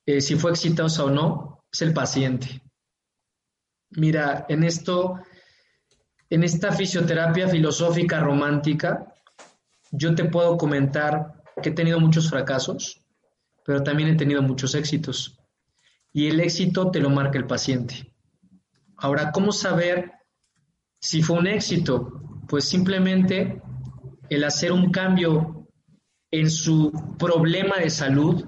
[0.07, 2.63] eh, si fue exitosa o no, es el paciente.
[3.91, 5.21] Mira, en esto,
[6.31, 9.13] en esta fisioterapia filosófica romántica,
[9.91, 13.05] yo te puedo comentar que he tenido muchos fracasos,
[13.65, 15.37] pero también he tenido muchos éxitos
[16.13, 18.15] y el éxito te lo marca el paciente.
[18.97, 20.13] Ahora, ¿cómo saber
[21.01, 22.23] si fue un éxito?
[22.49, 23.61] Pues simplemente
[24.29, 25.69] el hacer un cambio
[26.31, 28.45] en su problema de salud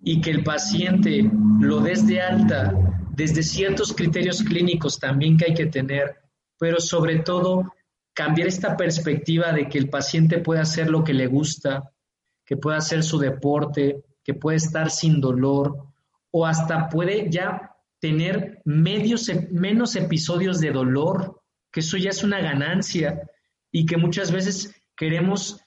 [0.00, 1.28] y que el paciente
[1.60, 2.74] lo des de alta
[3.10, 6.21] desde ciertos criterios clínicos también que hay que tener,
[6.62, 7.74] pero sobre todo
[8.14, 11.90] cambiar esta perspectiva de que el paciente puede hacer lo que le gusta,
[12.46, 15.88] que puede hacer su deporte, que puede estar sin dolor,
[16.30, 21.42] o hasta puede ya tener medios, menos episodios de dolor,
[21.72, 23.28] que eso ya es una ganancia
[23.72, 25.60] y que muchas veces queremos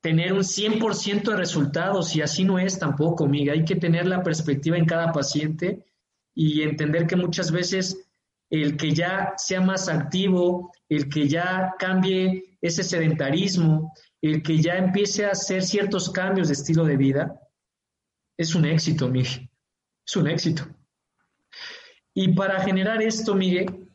[0.00, 3.52] tener un 100% de resultados y así no es tampoco, amiga.
[3.52, 5.84] Hay que tener la perspectiva en cada paciente
[6.34, 8.07] y entender que muchas veces
[8.50, 13.92] el que ya sea más activo, el que ya cambie ese sedentarismo,
[14.22, 17.40] el que ya empiece a hacer ciertos cambios de estilo de vida,
[18.36, 19.50] es un éxito, Miguel.
[20.06, 20.64] Es un éxito.
[22.14, 23.88] Y para generar esto, Miguel,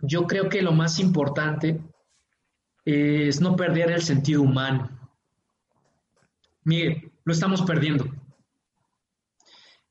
[0.00, 1.80] yo creo que lo más importante
[2.84, 4.90] es no perder el sentido humano.
[6.64, 8.06] Miguel, lo estamos perdiendo.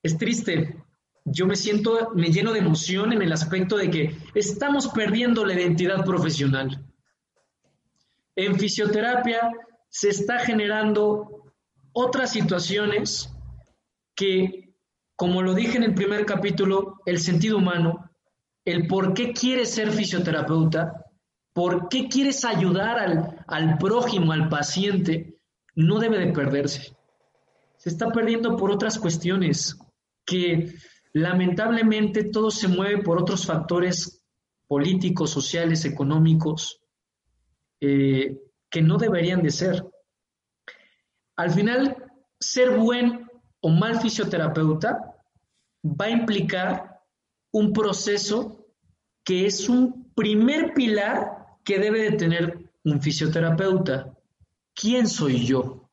[0.04, 0.84] Es triste.
[1.26, 5.54] Yo me siento, me lleno de emoción en el aspecto de que estamos perdiendo la
[5.54, 6.86] identidad profesional.
[8.36, 9.52] En fisioterapia
[9.90, 11.54] se está generando
[11.94, 13.30] otras situaciones
[14.16, 14.74] que,
[15.16, 18.10] como lo dije en el primer capítulo, el sentido humano,
[18.66, 21.06] el por qué quieres ser fisioterapeuta,
[21.54, 25.40] por qué quieres ayudar al, al prójimo, al paciente,
[25.76, 26.96] no debe de perderse.
[27.78, 29.78] Se está perdiendo por otras cuestiones
[30.26, 30.76] que
[31.14, 34.24] lamentablemente todo se mueve por otros factores
[34.68, 36.82] políticos, sociales, económicos,
[37.82, 38.38] eh,
[38.70, 39.84] que no deberían de ser.
[41.36, 43.28] Al final, ser buen
[43.62, 45.16] o mal fisioterapeuta
[45.84, 47.02] va a implicar
[47.52, 48.68] un proceso
[49.24, 54.14] que es un primer pilar que debe de tener un fisioterapeuta.
[54.74, 55.90] ¿Quién soy yo?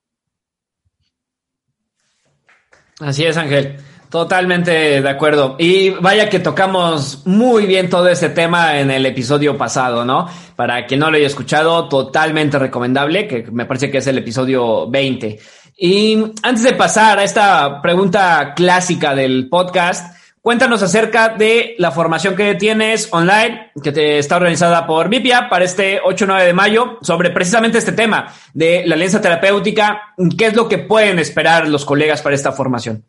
[3.01, 3.79] Así es, Ángel.
[4.11, 5.57] Totalmente de acuerdo.
[5.59, 10.29] Y vaya que tocamos muy bien todo ese tema en el episodio pasado, ¿no?
[10.55, 14.89] Para quien no lo haya escuchado, totalmente recomendable, que me parece que es el episodio
[14.89, 15.39] 20.
[15.79, 22.37] Y antes de pasar a esta pregunta clásica del podcast, cuéntanos acerca de la formación
[22.37, 27.31] que tienes online, que te está organizada por Vipia para este 8-9 de mayo, sobre
[27.31, 30.15] precisamente este tema de la alianza terapéutica.
[30.39, 33.05] ¿Qué es lo que pueden esperar los colegas para esta formación?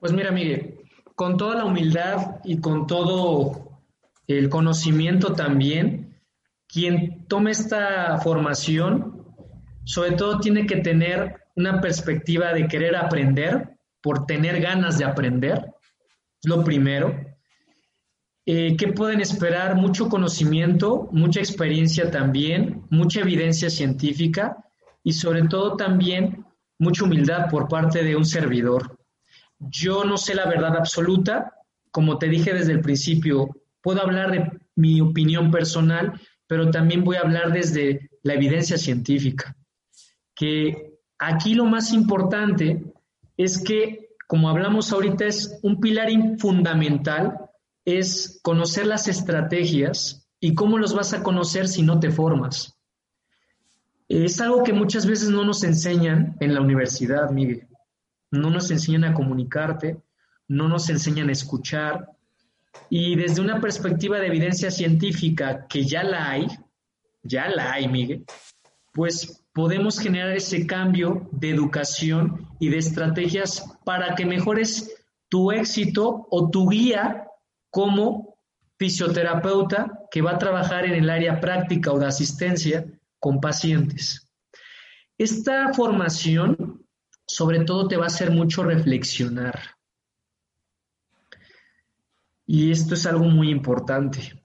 [0.00, 0.80] Pues mira, Miguel,
[1.14, 3.82] con toda la humildad y con todo
[4.26, 6.18] el conocimiento también,
[6.66, 9.26] quien tome esta formación,
[9.84, 15.66] sobre todo tiene que tener una perspectiva de querer aprender, por tener ganas de aprender,
[16.44, 17.14] lo primero.
[18.46, 19.74] Eh, ¿Qué pueden esperar?
[19.74, 24.64] Mucho conocimiento, mucha experiencia también, mucha evidencia científica
[25.04, 26.46] y sobre todo también
[26.78, 28.99] mucha humildad por parte de un servidor.
[29.60, 31.54] Yo no sé la verdad absoluta,
[31.90, 33.48] como te dije desde el principio,
[33.80, 39.56] puedo hablar de mi opinión personal, pero también voy a hablar desde la evidencia científica,
[40.34, 40.90] que
[41.22, 42.82] Aquí lo más importante
[43.36, 46.08] es que, como hablamos ahorita, es un pilar
[46.38, 47.50] fundamental,
[47.84, 52.74] es conocer las estrategias ¿Y cómo los vas a conocer si no te formas?
[54.08, 57.68] Es algo que muchas veces no nos enseñan en la universidad, Miguel.
[58.30, 60.00] No nos enseñan a comunicarte,
[60.48, 62.10] no nos enseñan a escuchar.
[62.88, 66.46] Y desde una perspectiva de evidencia científica, que ya la hay,
[67.22, 68.24] ya la hay, Miguel,
[68.92, 74.94] pues podemos generar ese cambio de educación y de estrategias para que mejores
[75.28, 77.26] tu éxito o tu guía
[77.70, 78.36] como
[78.78, 82.86] fisioterapeuta que va a trabajar en el área práctica o de asistencia
[83.18, 84.28] con pacientes.
[85.18, 86.69] Esta formación
[87.30, 89.76] sobre todo te va a hacer mucho reflexionar.
[92.44, 94.42] Y esto es algo muy importante.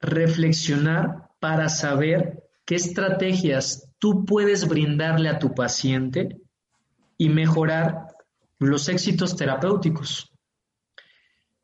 [0.00, 6.40] Reflexionar para saber qué estrategias tú puedes brindarle a tu paciente
[7.16, 8.08] y mejorar
[8.58, 10.32] los éxitos terapéuticos.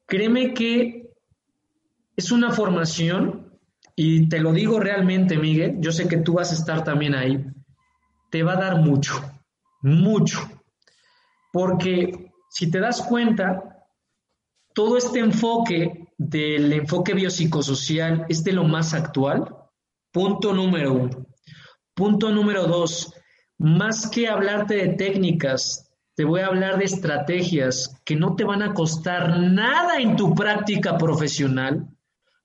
[0.07, 1.11] Créeme que
[2.15, 3.59] es una formación,
[3.97, 7.45] y te lo digo realmente, Miguel, yo sé que tú vas a estar también ahí,
[8.31, 9.21] te va a dar mucho,
[9.83, 10.41] mucho.
[11.53, 13.87] Porque si te das cuenta,
[14.75, 19.55] todo este enfoque del enfoque biopsicosocial es de lo más actual.
[20.11, 21.27] Punto número uno.
[21.95, 23.13] Punto número dos,
[23.59, 28.63] más que hablarte de técnicas, te voy a hablar de estrategias que no te van
[28.63, 31.87] a costar nada en tu práctica profesional.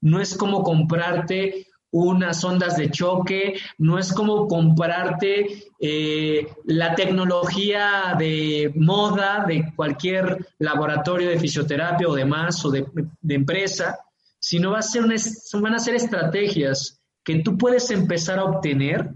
[0.02, 8.16] No es como comprarte unas ondas de choque, no es como comprarte eh, la tecnología
[8.18, 12.86] de moda de cualquier laboratorio de fisioterapia o demás o de,
[13.30, 14.00] empresa,
[14.40, 15.04] sino va a ser
[15.54, 19.10] van a ser estrategias que tú puedes empezar a obtener,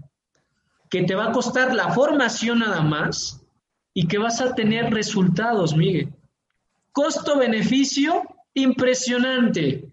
[0.90, 3.42] que te va a costar la formación nada más,
[3.94, 6.12] y que vas a tener resultados, Miguel.
[6.92, 8.22] Costo-beneficio
[8.54, 9.91] impresionante.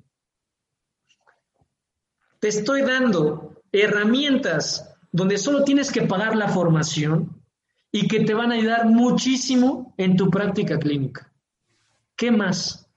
[2.40, 7.44] Te estoy dando herramientas donde solo tienes que pagar la formación
[7.92, 11.32] y que te van a ayudar muchísimo en tu práctica clínica.
[12.16, 12.89] ¿Qué más?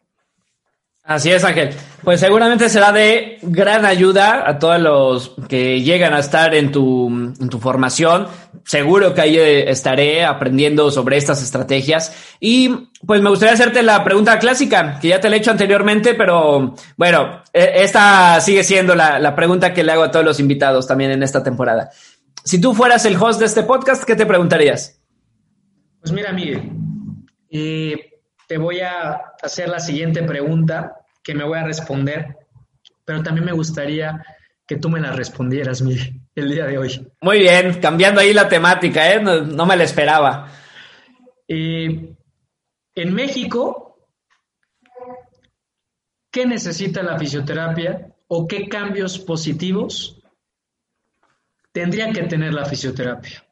[1.04, 1.70] Así es, Ángel.
[2.04, 7.08] Pues seguramente será de gran ayuda a todos los que llegan a estar en tu,
[7.08, 8.28] en tu formación.
[8.64, 12.34] Seguro que ahí eh, estaré aprendiendo sobre estas estrategias.
[12.38, 16.14] Y pues me gustaría hacerte la pregunta clásica, que ya te la he hecho anteriormente,
[16.14, 20.38] pero bueno, e, esta sigue siendo la, la pregunta que le hago a todos los
[20.38, 21.90] invitados también en esta temporada.
[22.44, 25.00] Si tú fueras el host de este podcast, ¿qué te preguntarías?
[26.00, 26.70] Pues mira, Miguel,
[27.50, 28.11] eh,
[28.52, 32.36] te voy a hacer la siguiente pregunta que me voy a responder,
[33.02, 34.22] pero también me gustaría
[34.66, 37.12] que tú me la respondieras, Miguel, el día de hoy.
[37.22, 39.22] Muy bien, cambiando ahí la temática, ¿eh?
[39.22, 40.52] no, me la esperaba.
[41.48, 42.14] en
[42.94, 44.06] México,
[46.30, 50.20] ¿qué necesita la fisioterapia o qué cambios positivos
[51.72, 53.46] tendría que tener la fisioterapia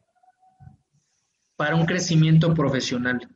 [1.57, 3.27] para un crecimiento profesional?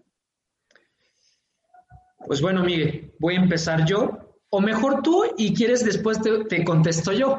[2.26, 4.18] Pues bueno, Miguel, voy a empezar yo.
[4.50, 6.18] O mejor tú y quieres después
[6.48, 7.38] te, contesto yo.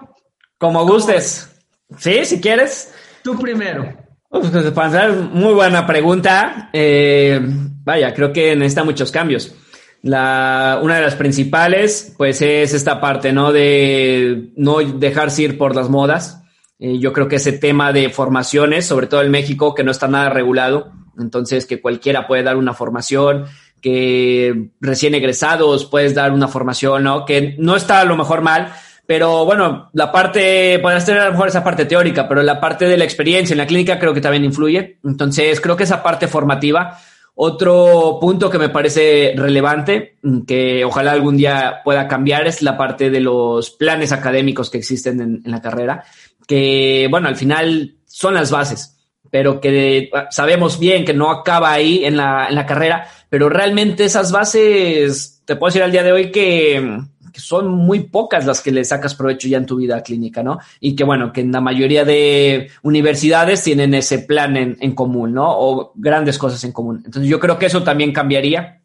[0.58, 1.50] Como gustes.
[1.98, 2.94] Sí, si quieres.
[3.24, 3.94] Tú primero.
[4.30, 6.70] Pues, para muy buena pregunta.
[6.74, 7.40] Eh,
[7.84, 9.56] vaya, creo que necesita muchos cambios.
[10.02, 13.52] La, una de las principales, pues es esta parte, ¿no?
[13.52, 16.44] De no dejarse ir por las modas.
[16.78, 20.08] Eh, yo creo que ese tema de formaciones, sobre todo en México, que no está
[20.08, 23.46] nada regulado, entonces que cualquiera puede dar una formación,
[23.86, 27.24] que recién egresados puedes dar una formación, ¿no?
[27.24, 28.74] Que no está a lo mejor mal,
[29.06, 32.86] pero bueno, la parte, podrás tener a lo mejor esa parte teórica, pero la parte
[32.86, 34.98] de la experiencia en la clínica creo que también influye.
[35.04, 36.98] Entonces, creo que esa parte formativa.
[37.36, 40.16] Otro punto que me parece relevante,
[40.48, 45.22] que ojalá algún día pueda cambiar, es la parte de los planes académicos que existen
[45.22, 46.06] en, en la carrera,
[46.48, 48.95] que bueno, al final son las bases
[49.36, 54.06] pero que sabemos bien que no acaba ahí en la, en la carrera, pero realmente
[54.06, 57.02] esas bases, te puedo decir al día de hoy que,
[57.34, 60.60] son muy pocas las que le sacas provecho ya en tu vida clínica, ¿no?
[60.80, 65.34] Y que bueno, que en la mayoría de universidades tienen ese plan en, en común,
[65.34, 65.48] ¿no?
[65.50, 67.02] O grandes cosas en común.
[67.06, 68.84] Entonces yo creo que eso también cambiaría.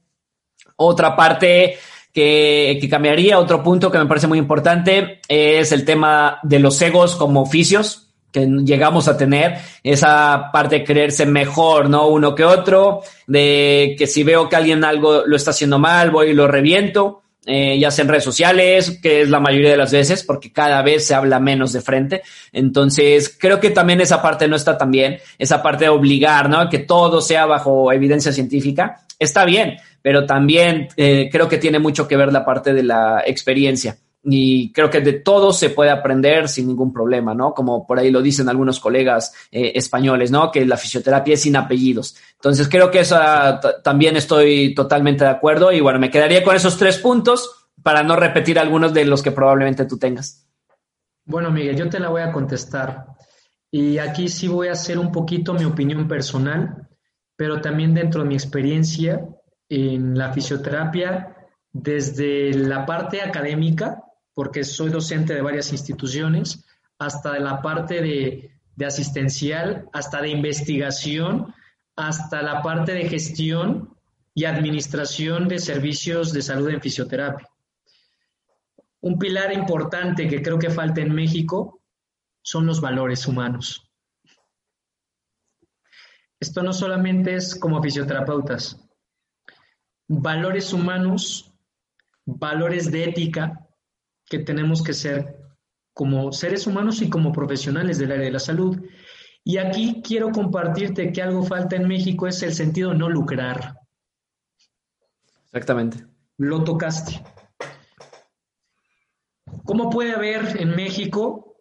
[0.74, 1.76] Otra parte
[2.12, 6.82] que, que, cambiaría, otro punto que me parece muy importante, es el tema de los
[6.82, 12.08] egos como oficios que llegamos a tener, esa parte de creerse mejor, ¿no?
[12.08, 16.28] Uno que otro, de que si veo que alguien algo lo está haciendo mal, voy
[16.30, 19.92] y lo reviento, eh, ya sea en redes sociales, que es la mayoría de las
[19.92, 22.22] veces, porque cada vez se habla menos de frente.
[22.52, 26.68] Entonces, creo que también esa parte no está tan bien, esa parte de obligar, ¿no?
[26.68, 32.06] Que todo sea bajo evidencia científica, está bien, pero también eh, creo que tiene mucho
[32.06, 36.48] que ver la parte de la experiencia y creo que de todo se puede aprender
[36.48, 37.54] sin ningún problema, ¿no?
[37.54, 40.50] Como por ahí lo dicen algunos colegas eh, españoles, ¿no?
[40.50, 42.16] Que la fisioterapia es sin apellidos.
[42.34, 43.16] Entonces creo que eso
[43.82, 48.16] también estoy totalmente de acuerdo y bueno, me quedaría con esos tres puntos para no
[48.16, 50.46] repetir algunos de los que probablemente tú tengas.
[51.24, 53.06] Bueno, Miguel, yo te la voy a contestar.
[53.70, 56.88] Y aquí sí voy a hacer un poquito mi opinión personal,
[57.36, 59.26] pero también dentro de mi experiencia
[59.68, 61.36] en la fisioterapia,
[61.72, 64.02] desde la parte académica,
[64.34, 66.64] porque soy docente de varias instituciones,
[66.98, 71.54] hasta la parte de, de asistencial, hasta de investigación,
[71.96, 73.96] hasta la parte de gestión
[74.34, 77.48] y administración de servicios de salud en fisioterapia.
[79.00, 81.82] Un pilar importante que creo que falta en México
[82.42, 83.90] son los valores humanos.
[86.38, 88.78] Esto no solamente es como fisioterapeutas.
[90.08, 91.52] Valores humanos,
[92.24, 93.68] valores de ética
[94.30, 95.36] que tenemos que ser
[95.92, 98.80] como seres humanos y como profesionales del área de la salud.
[99.44, 103.74] Y aquí quiero compartirte que algo falta en México es el sentido no lucrar.
[105.46, 106.06] Exactamente.
[106.38, 107.20] Lo tocaste.
[109.64, 111.56] ¿Cómo puede haber en México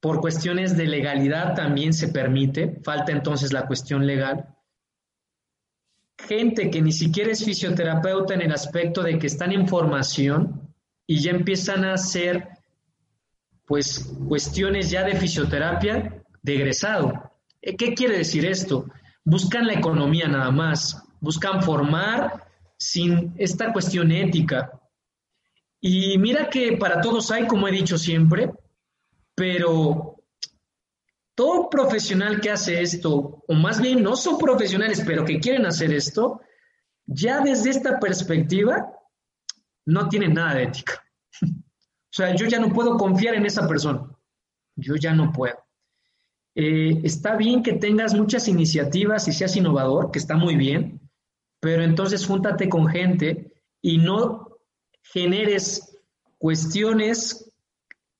[0.00, 4.54] por cuestiones de legalidad también se permite, falta entonces la cuestión legal.
[6.18, 10.65] Gente que ni siquiera es fisioterapeuta en el aspecto de que están en formación
[11.06, 12.48] y ya empiezan a hacer
[13.66, 17.32] pues cuestiones ya de fisioterapia de egresado.
[17.60, 18.86] Eh, ¿Qué quiere decir esto?
[19.24, 22.46] Buscan la economía nada más, buscan formar
[22.78, 24.80] sin esta cuestión ética.
[25.80, 28.52] Y mira que para todos hay, como he dicho siempre,
[29.34, 30.16] pero
[31.34, 35.92] todo profesional que hace esto, o más bien no son profesionales, pero que quieren hacer
[35.92, 36.40] esto,
[37.04, 38.95] ya desde esta perspectiva
[39.86, 41.02] no tienen nada de ética.
[42.08, 44.08] O sea, yo ya no puedo confiar en esa persona.
[44.74, 45.58] Yo ya no puedo.
[46.54, 51.06] Eh, está bien que tengas muchas iniciativas y seas innovador, que está muy bien,
[51.60, 54.56] pero entonces júntate con gente y no
[55.02, 55.98] generes
[56.38, 57.52] cuestiones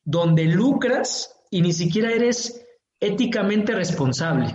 [0.05, 2.67] donde lucras y ni siquiera eres
[3.01, 4.49] éticamente responsable.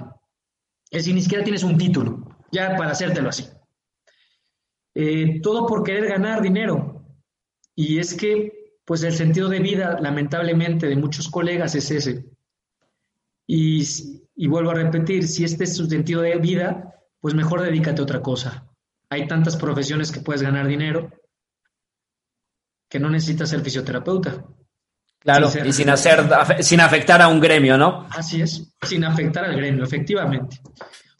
[0.92, 3.48] Es decir, ni siquiera tienes un título, ya para hacértelo así.
[4.94, 6.91] Eh, todo por querer ganar dinero.
[7.76, 12.26] Y es que, pues el sentido de vida, lamentablemente, de muchos colegas es ese.
[13.48, 13.84] Y,
[14.36, 18.04] y vuelvo a repetir, si este es su sentido de vida, pues mejor dedícate a
[18.04, 18.68] otra cosa.
[19.10, 21.12] Hay tantas profesiones que puedes ganar dinero
[22.90, 24.44] que no necesitas ser fisioterapeuta.
[25.20, 26.20] Claro, y sin, hacer,
[26.62, 28.08] sin afectar a un gremio, ¿no?
[28.10, 30.60] Así es, sin afectar al gremio, efectivamente.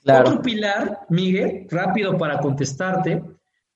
[0.04, 3.22] Otro pilar, Miguel, rápido para contestarte,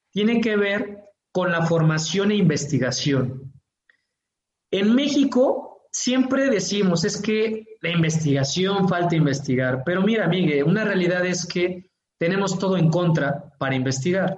[0.09, 1.04] tiene que ver
[1.35, 3.51] con la formación e investigación.
[4.71, 11.25] En México siempre decimos, es que la investigación falta investigar, pero mira, Miguel, una realidad
[11.25, 14.37] es que tenemos todo en contra para investigar.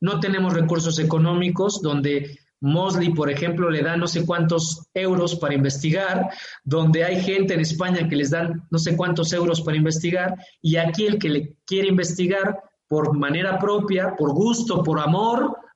[0.00, 5.54] No tenemos recursos económicos donde Mosley, por ejemplo, le da no sé cuántos euros para
[5.54, 6.30] investigar,
[6.62, 10.76] donde hay gente en España que les dan no sé cuántos euros para investigar, y
[10.76, 15.67] aquí el que le quiere investigar por manera propia, por gusto, por amor,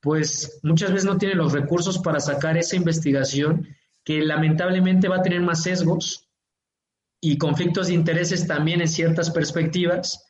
[0.00, 3.66] pues muchas veces no tiene los recursos para sacar esa investigación
[4.04, 6.28] que lamentablemente va a tener más sesgos
[7.20, 10.26] y conflictos de intereses también en ciertas perspectivas,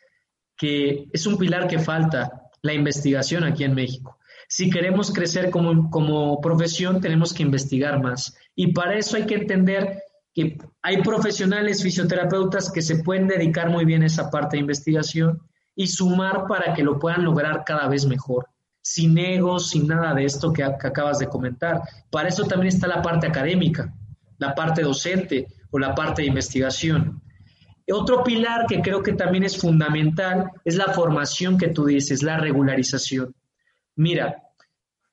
[0.56, 4.18] que es un pilar que falta la investigación aquí en México.
[4.48, 8.34] Si queremos crecer como, como profesión, tenemos que investigar más.
[8.54, 10.02] Y para eso hay que entender
[10.34, 15.42] que hay profesionales fisioterapeutas que se pueden dedicar muy bien a esa parte de investigación
[15.74, 18.48] y sumar para que lo puedan lograr cada vez mejor,
[18.81, 21.83] sin egos, sin nada de esto que, acabas de comentar.
[22.11, 23.95] Para eso también está la parte académica,
[24.39, 27.22] la parte docente o la parte de investigación.
[27.91, 32.39] Otro pilar que creo que también es fundamental es la formación que tú dices, la
[32.39, 33.35] regularización.
[33.97, 34.43] Mira,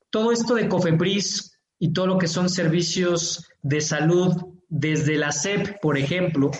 [0.09, 4.33] todo esto de COFEPRIS y todo lo que son servicios de salud
[4.67, 6.51] desde la SEP, por ejemplo,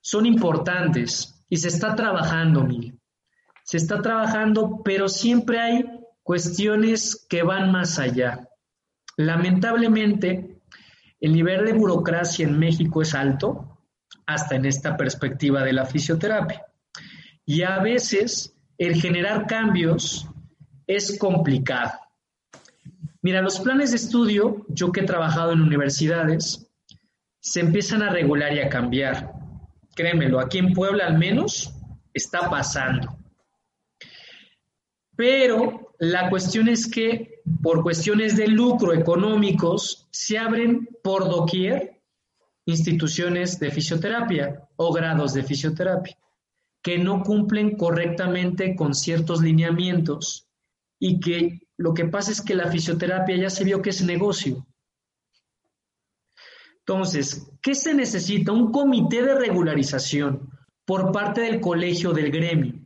[0.00, 2.98] son importantes y se está trabajando, Miguel.
[3.64, 5.84] Se está trabajando, pero siempre hay
[6.24, 8.48] cuestiones que van más allá.
[9.16, 10.58] Lamentablemente,
[11.20, 13.78] el nivel de burocracia en México es alto,
[14.26, 16.64] hasta en esta perspectiva de la fisioterapia.
[17.44, 20.26] Y a veces el generar cambios
[20.86, 21.92] es complicado.
[23.22, 26.70] Mira, los planes de estudio, yo que he trabajado en universidades,
[27.40, 29.32] se empiezan a regular y a cambiar.
[29.94, 31.74] Créemelo, aquí en Puebla al menos
[32.12, 33.18] está pasando.
[35.16, 42.02] Pero La cuestión es que por cuestiones de lucro económicos se abren por doquier
[42.66, 46.14] instituciones de fisioterapia o grados de fisioterapia
[46.82, 50.46] que no cumplen correctamente con ciertos lineamientos
[51.00, 54.66] y que lo que pasa es que la fisioterapia ya se vio que es negocio.
[56.80, 58.52] Entonces, ¿qué se necesita?
[58.52, 60.50] Un comité de regularización
[60.84, 62.83] por parte del colegio del gremio,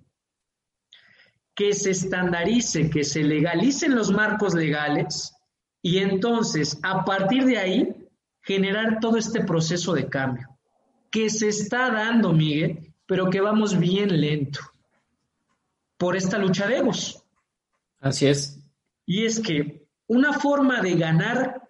[1.58, 5.34] que se estandarice, que se legalicen los marcos legales
[5.82, 7.96] y entonces, a partir de ahí,
[8.42, 10.56] generar todo este proceso de cambio,
[11.10, 14.60] que se está dando, Miguel, pero que vamos bien lento
[15.96, 17.24] por esta lucha de egos.
[17.98, 18.60] Así es.
[19.04, 21.68] Y es que una forma de ganar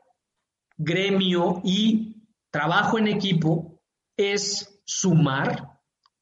[0.77, 3.81] gremio y trabajo en equipo
[4.19, 5.78] es sumar,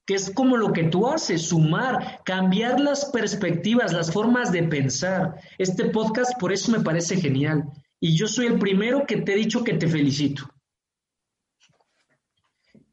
[0.07, 5.41] que es como lo que tú haces, sumar, cambiar las perspectivas, las formas de pensar.
[5.59, 7.65] Este podcast por eso me parece genial.
[7.99, 10.49] Y yo soy el primero que te he dicho que te felicito.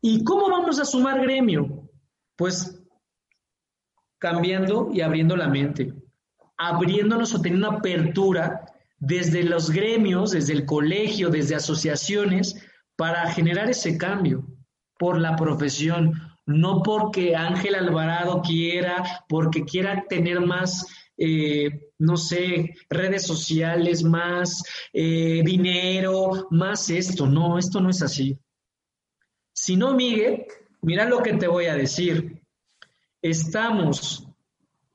[0.02, 1.88] ¿Y cómo vamos a sumar gremio?
[2.36, 2.82] Pues
[4.18, 5.94] cambiando y abriendo la mente,
[6.58, 8.66] abriéndonos o teniendo una apertura
[8.98, 12.56] desde los gremios, desde el colegio, desde asociaciones,
[12.96, 14.48] para generar ese cambio
[14.98, 20.86] por la profesión, no porque Ángel Alvarado quiera, porque quiera tener más,
[21.18, 27.28] eh, no sé, redes sociales, más eh, dinero, más esto.
[27.28, 28.38] No, esto no es así.
[29.54, 30.46] Si no, Miguel,
[30.82, 32.42] mira lo que te voy a decir.
[33.22, 34.28] Estamos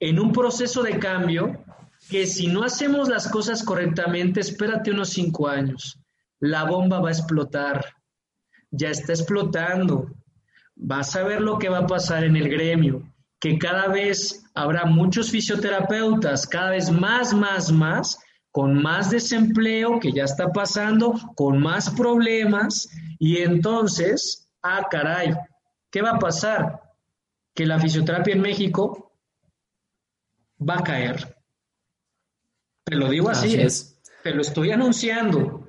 [0.01, 1.65] en un proceso de cambio
[2.11, 5.99] que si no hacemos las cosas correctamente, espérate unos cinco años
[6.41, 7.85] la bomba va a explotar,
[8.71, 10.11] ya está explotando.
[10.81, 13.03] Vas a ver lo que va a pasar en el gremio,
[13.41, 18.19] que cada vez habrá muchos fisioterapeutas, cada vez más, más, más,
[18.53, 25.35] con más desempleo que ya está pasando, con más problemas, y entonces, ah, caray,
[25.91, 26.81] ¿qué va a pasar?
[27.55, 29.13] Que la fisioterapia en México
[30.59, 31.37] va a caer.
[32.85, 34.01] Te lo digo así, así es.
[34.23, 35.69] te lo estoy anunciando.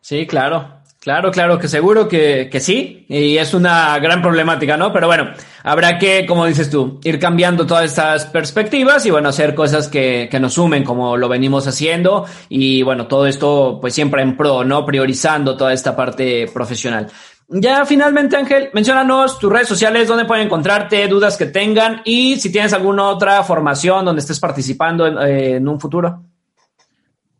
[0.00, 0.81] Sí, claro.
[1.02, 4.92] Claro, claro, que seguro que, que, sí, y es una gran problemática, ¿no?
[4.92, 5.32] Pero bueno,
[5.64, 10.28] habrá que, como dices tú, ir cambiando todas estas perspectivas y bueno, hacer cosas que,
[10.30, 14.62] que nos sumen como lo venimos haciendo y bueno, todo esto pues siempre en pro,
[14.62, 14.86] ¿no?
[14.86, 17.08] Priorizando toda esta parte profesional.
[17.48, 22.52] Ya finalmente, Ángel, mencionanos tus redes sociales, dónde pueden encontrarte, dudas que tengan y si
[22.52, 26.22] tienes alguna otra formación donde estés participando en, eh, en un futuro.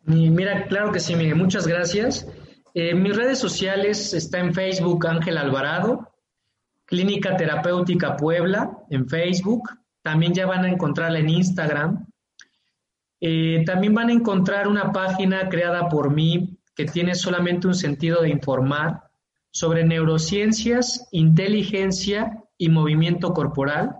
[0.03, 2.27] Mira, claro que sí, Miguel, muchas gracias.
[2.75, 6.11] Eh, mis redes sociales está en Facebook Ángel Alvarado,
[6.85, 9.69] Clínica Terapéutica Puebla en Facebook.
[10.01, 12.07] También ya van a encontrarla en Instagram.
[13.21, 18.21] Eh, también van a encontrar una página creada por mí que tiene solamente un sentido
[18.21, 19.03] de informar
[19.51, 23.97] sobre neurociencias, inteligencia y movimiento corporal.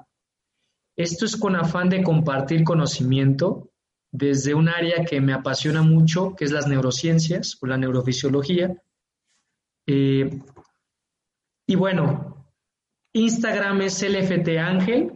[0.96, 3.70] Esto es con afán de compartir conocimiento
[4.14, 8.78] desde un área que me apasiona mucho, que es las neurociencias o la neurofisiología.
[9.88, 10.40] Eh,
[11.66, 12.48] y bueno,
[13.12, 15.12] Instagram es LFT Ángel.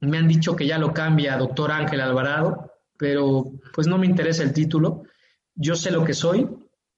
[0.00, 3.44] Me han dicho que ya lo cambia a Doctor Ángel Alvarado, pero
[3.74, 5.02] pues no me interesa el título.
[5.54, 6.48] Yo sé lo que soy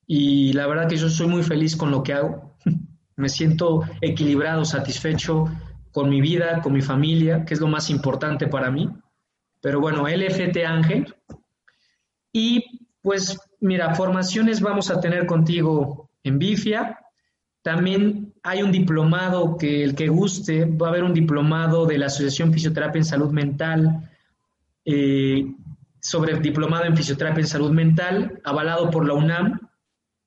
[0.06, 2.56] y la verdad que yo soy muy feliz con lo que hago.
[3.16, 5.46] me siento equilibrado, satisfecho
[5.90, 8.88] con mi vida, con mi familia, que es lo más importante para mí.
[9.66, 11.12] Pero bueno, LFT Ángel.
[12.32, 12.62] Y
[13.02, 17.00] pues mira, formaciones vamos a tener contigo en Bifia.
[17.62, 22.06] También hay un diplomado que el que guste, va a haber un diplomado de la
[22.06, 24.08] Asociación Fisioterapia en Salud Mental
[24.84, 25.52] eh,
[25.98, 29.68] sobre el diplomado en fisioterapia en salud mental, avalado por la UNAM,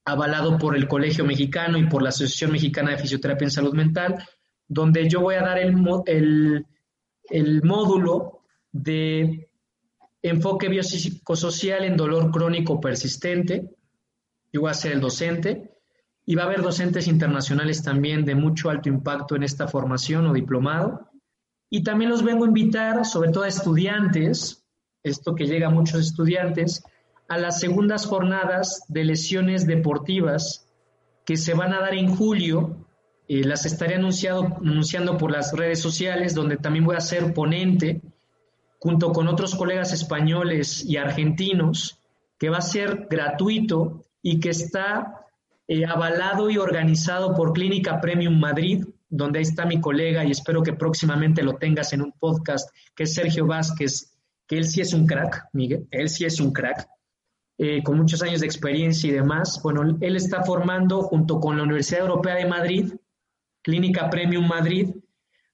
[0.03, 4.21] avalado por el Colegio Mexicano y por la Asociación Mexicana de Fisioterapia en Salud Mental,
[4.67, 5.77] donde yo voy a dar el,
[6.07, 6.65] el,
[7.29, 8.38] el módulo
[8.71, 9.49] de
[10.21, 13.69] enfoque biopsicosocial en dolor crónico persistente.
[14.51, 15.71] Yo voy a ser el docente
[16.25, 20.33] y va a haber docentes internacionales también de mucho alto impacto en esta formación o
[20.33, 21.09] diplomado.
[21.69, 24.65] Y también los vengo a invitar, sobre todo a estudiantes,
[25.03, 26.83] esto que llega a muchos estudiantes,
[27.27, 30.67] a las segundas jornadas de lesiones deportivas
[31.25, 32.87] que se van a dar en julio.
[33.27, 38.01] Eh, las estaré anunciado, anunciando por las redes sociales, donde también voy a ser ponente
[38.79, 41.99] junto con otros colegas españoles y argentinos,
[42.37, 45.25] que va a ser gratuito y que está
[45.67, 50.63] eh, avalado y organizado por Clínica Premium Madrid, donde ahí está mi colega y espero
[50.63, 54.13] que próximamente lo tengas en un podcast, que es Sergio Vázquez,
[54.47, 56.87] que él sí es un crack, Miguel, él sí es un crack,
[57.57, 59.59] eh, con muchos años de experiencia y demás.
[59.61, 62.93] Bueno, él está formando junto con la Universidad Europea de Madrid,
[63.61, 64.89] Clínica Premium Madrid,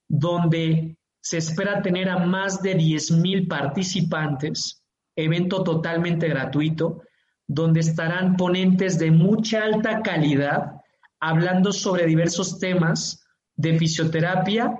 [0.07, 0.95] donde
[1.26, 4.84] se espera tener a más de 10.000 participantes,
[5.15, 7.01] evento totalmente gratuito,
[7.47, 10.73] donde estarán ponentes de mucha alta calidad
[11.19, 14.78] hablando sobre diversos temas de fisioterapia,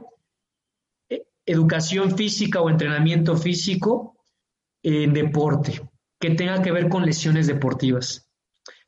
[1.10, 4.16] e, educación física o entrenamiento físico
[4.84, 5.82] en deporte,
[6.20, 8.30] que tenga que ver con lesiones deportivas.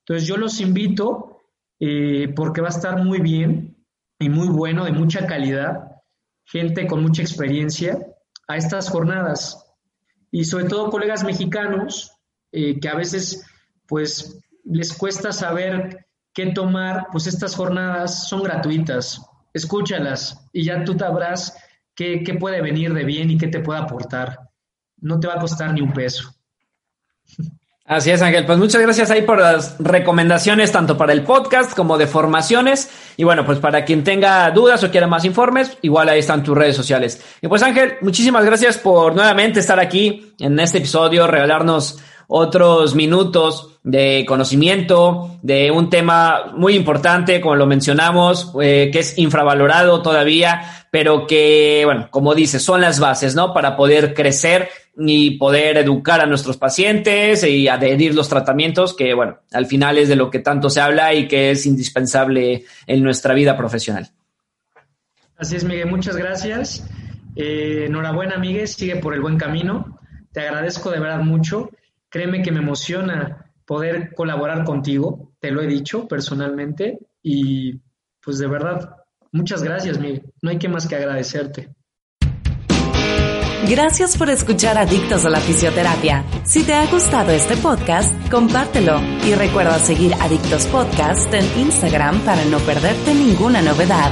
[0.01, 1.41] Entonces yo los invito
[1.79, 3.83] eh, porque va a estar muy bien
[4.19, 5.86] y muy bueno, de mucha calidad,
[6.47, 7.99] gente con mucha experiencia,
[8.47, 9.63] a estas jornadas.
[10.31, 12.11] Y sobre todo colegas mexicanos
[12.51, 13.45] eh, que a veces
[13.85, 19.21] pues les cuesta saber qué tomar, pues estas jornadas son gratuitas.
[19.53, 21.57] Escúchalas y ya tú sabrás
[21.95, 24.39] qué, qué puede venir de bien y qué te puede aportar.
[24.97, 26.33] No te va a costar ni un peso.
[27.87, 28.45] Así es, Ángel.
[28.45, 32.89] Pues muchas gracias ahí por las recomendaciones, tanto para el podcast como de formaciones.
[33.15, 36.57] Y bueno, pues para quien tenga dudas o quiera más informes, igual ahí están tus
[36.57, 37.21] redes sociales.
[37.41, 43.79] Y pues Ángel, muchísimas gracias por nuevamente estar aquí en este episodio, regalarnos otros minutos
[43.83, 50.87] de conocimiento de un tema muy importante, como lo mencionamos, eh, que es infravalorado todavía,
[50.91, 53.53] pero que, bueno, como dice, son las bases, ¿no?
[53.53, 54.67] Para poder crecer
[54.97, 60.09] y poder educar a nuestros pacientes y adherir los tratamientos, que, bueno, al final es
[60.09, 64.09] de lo que tanto se habla y que es indispensable en nuestra vida profesional.
[65.37, 66.87] Así es, Miguel, muchas gracias.
[67.35, 69.99] Eh, enhorabuena, Miguel, sigue por el buen camino.
[70.31, 71.69] Te agradezco de verdad mucho.
[72.09, 77.81] Créeme que me emociona poder colaborar contigo, te lo he dicho personalmente y
[78.23, 78.95] pues de verdad,
[79.31, 80.33] muchas gracias, Miguel.
[80.41, 81.75] No hay que más que agradecerte.
[83.65, 86.23] Gracias por escuchar Adictos a la Fisioterapia.
[86.45, 92.45] Si te ha gustado este podcast, compártelo y recuerda seguir Adictos Podcast en Instagram para
[92.45, 94.11] no perderte ninguna novedad.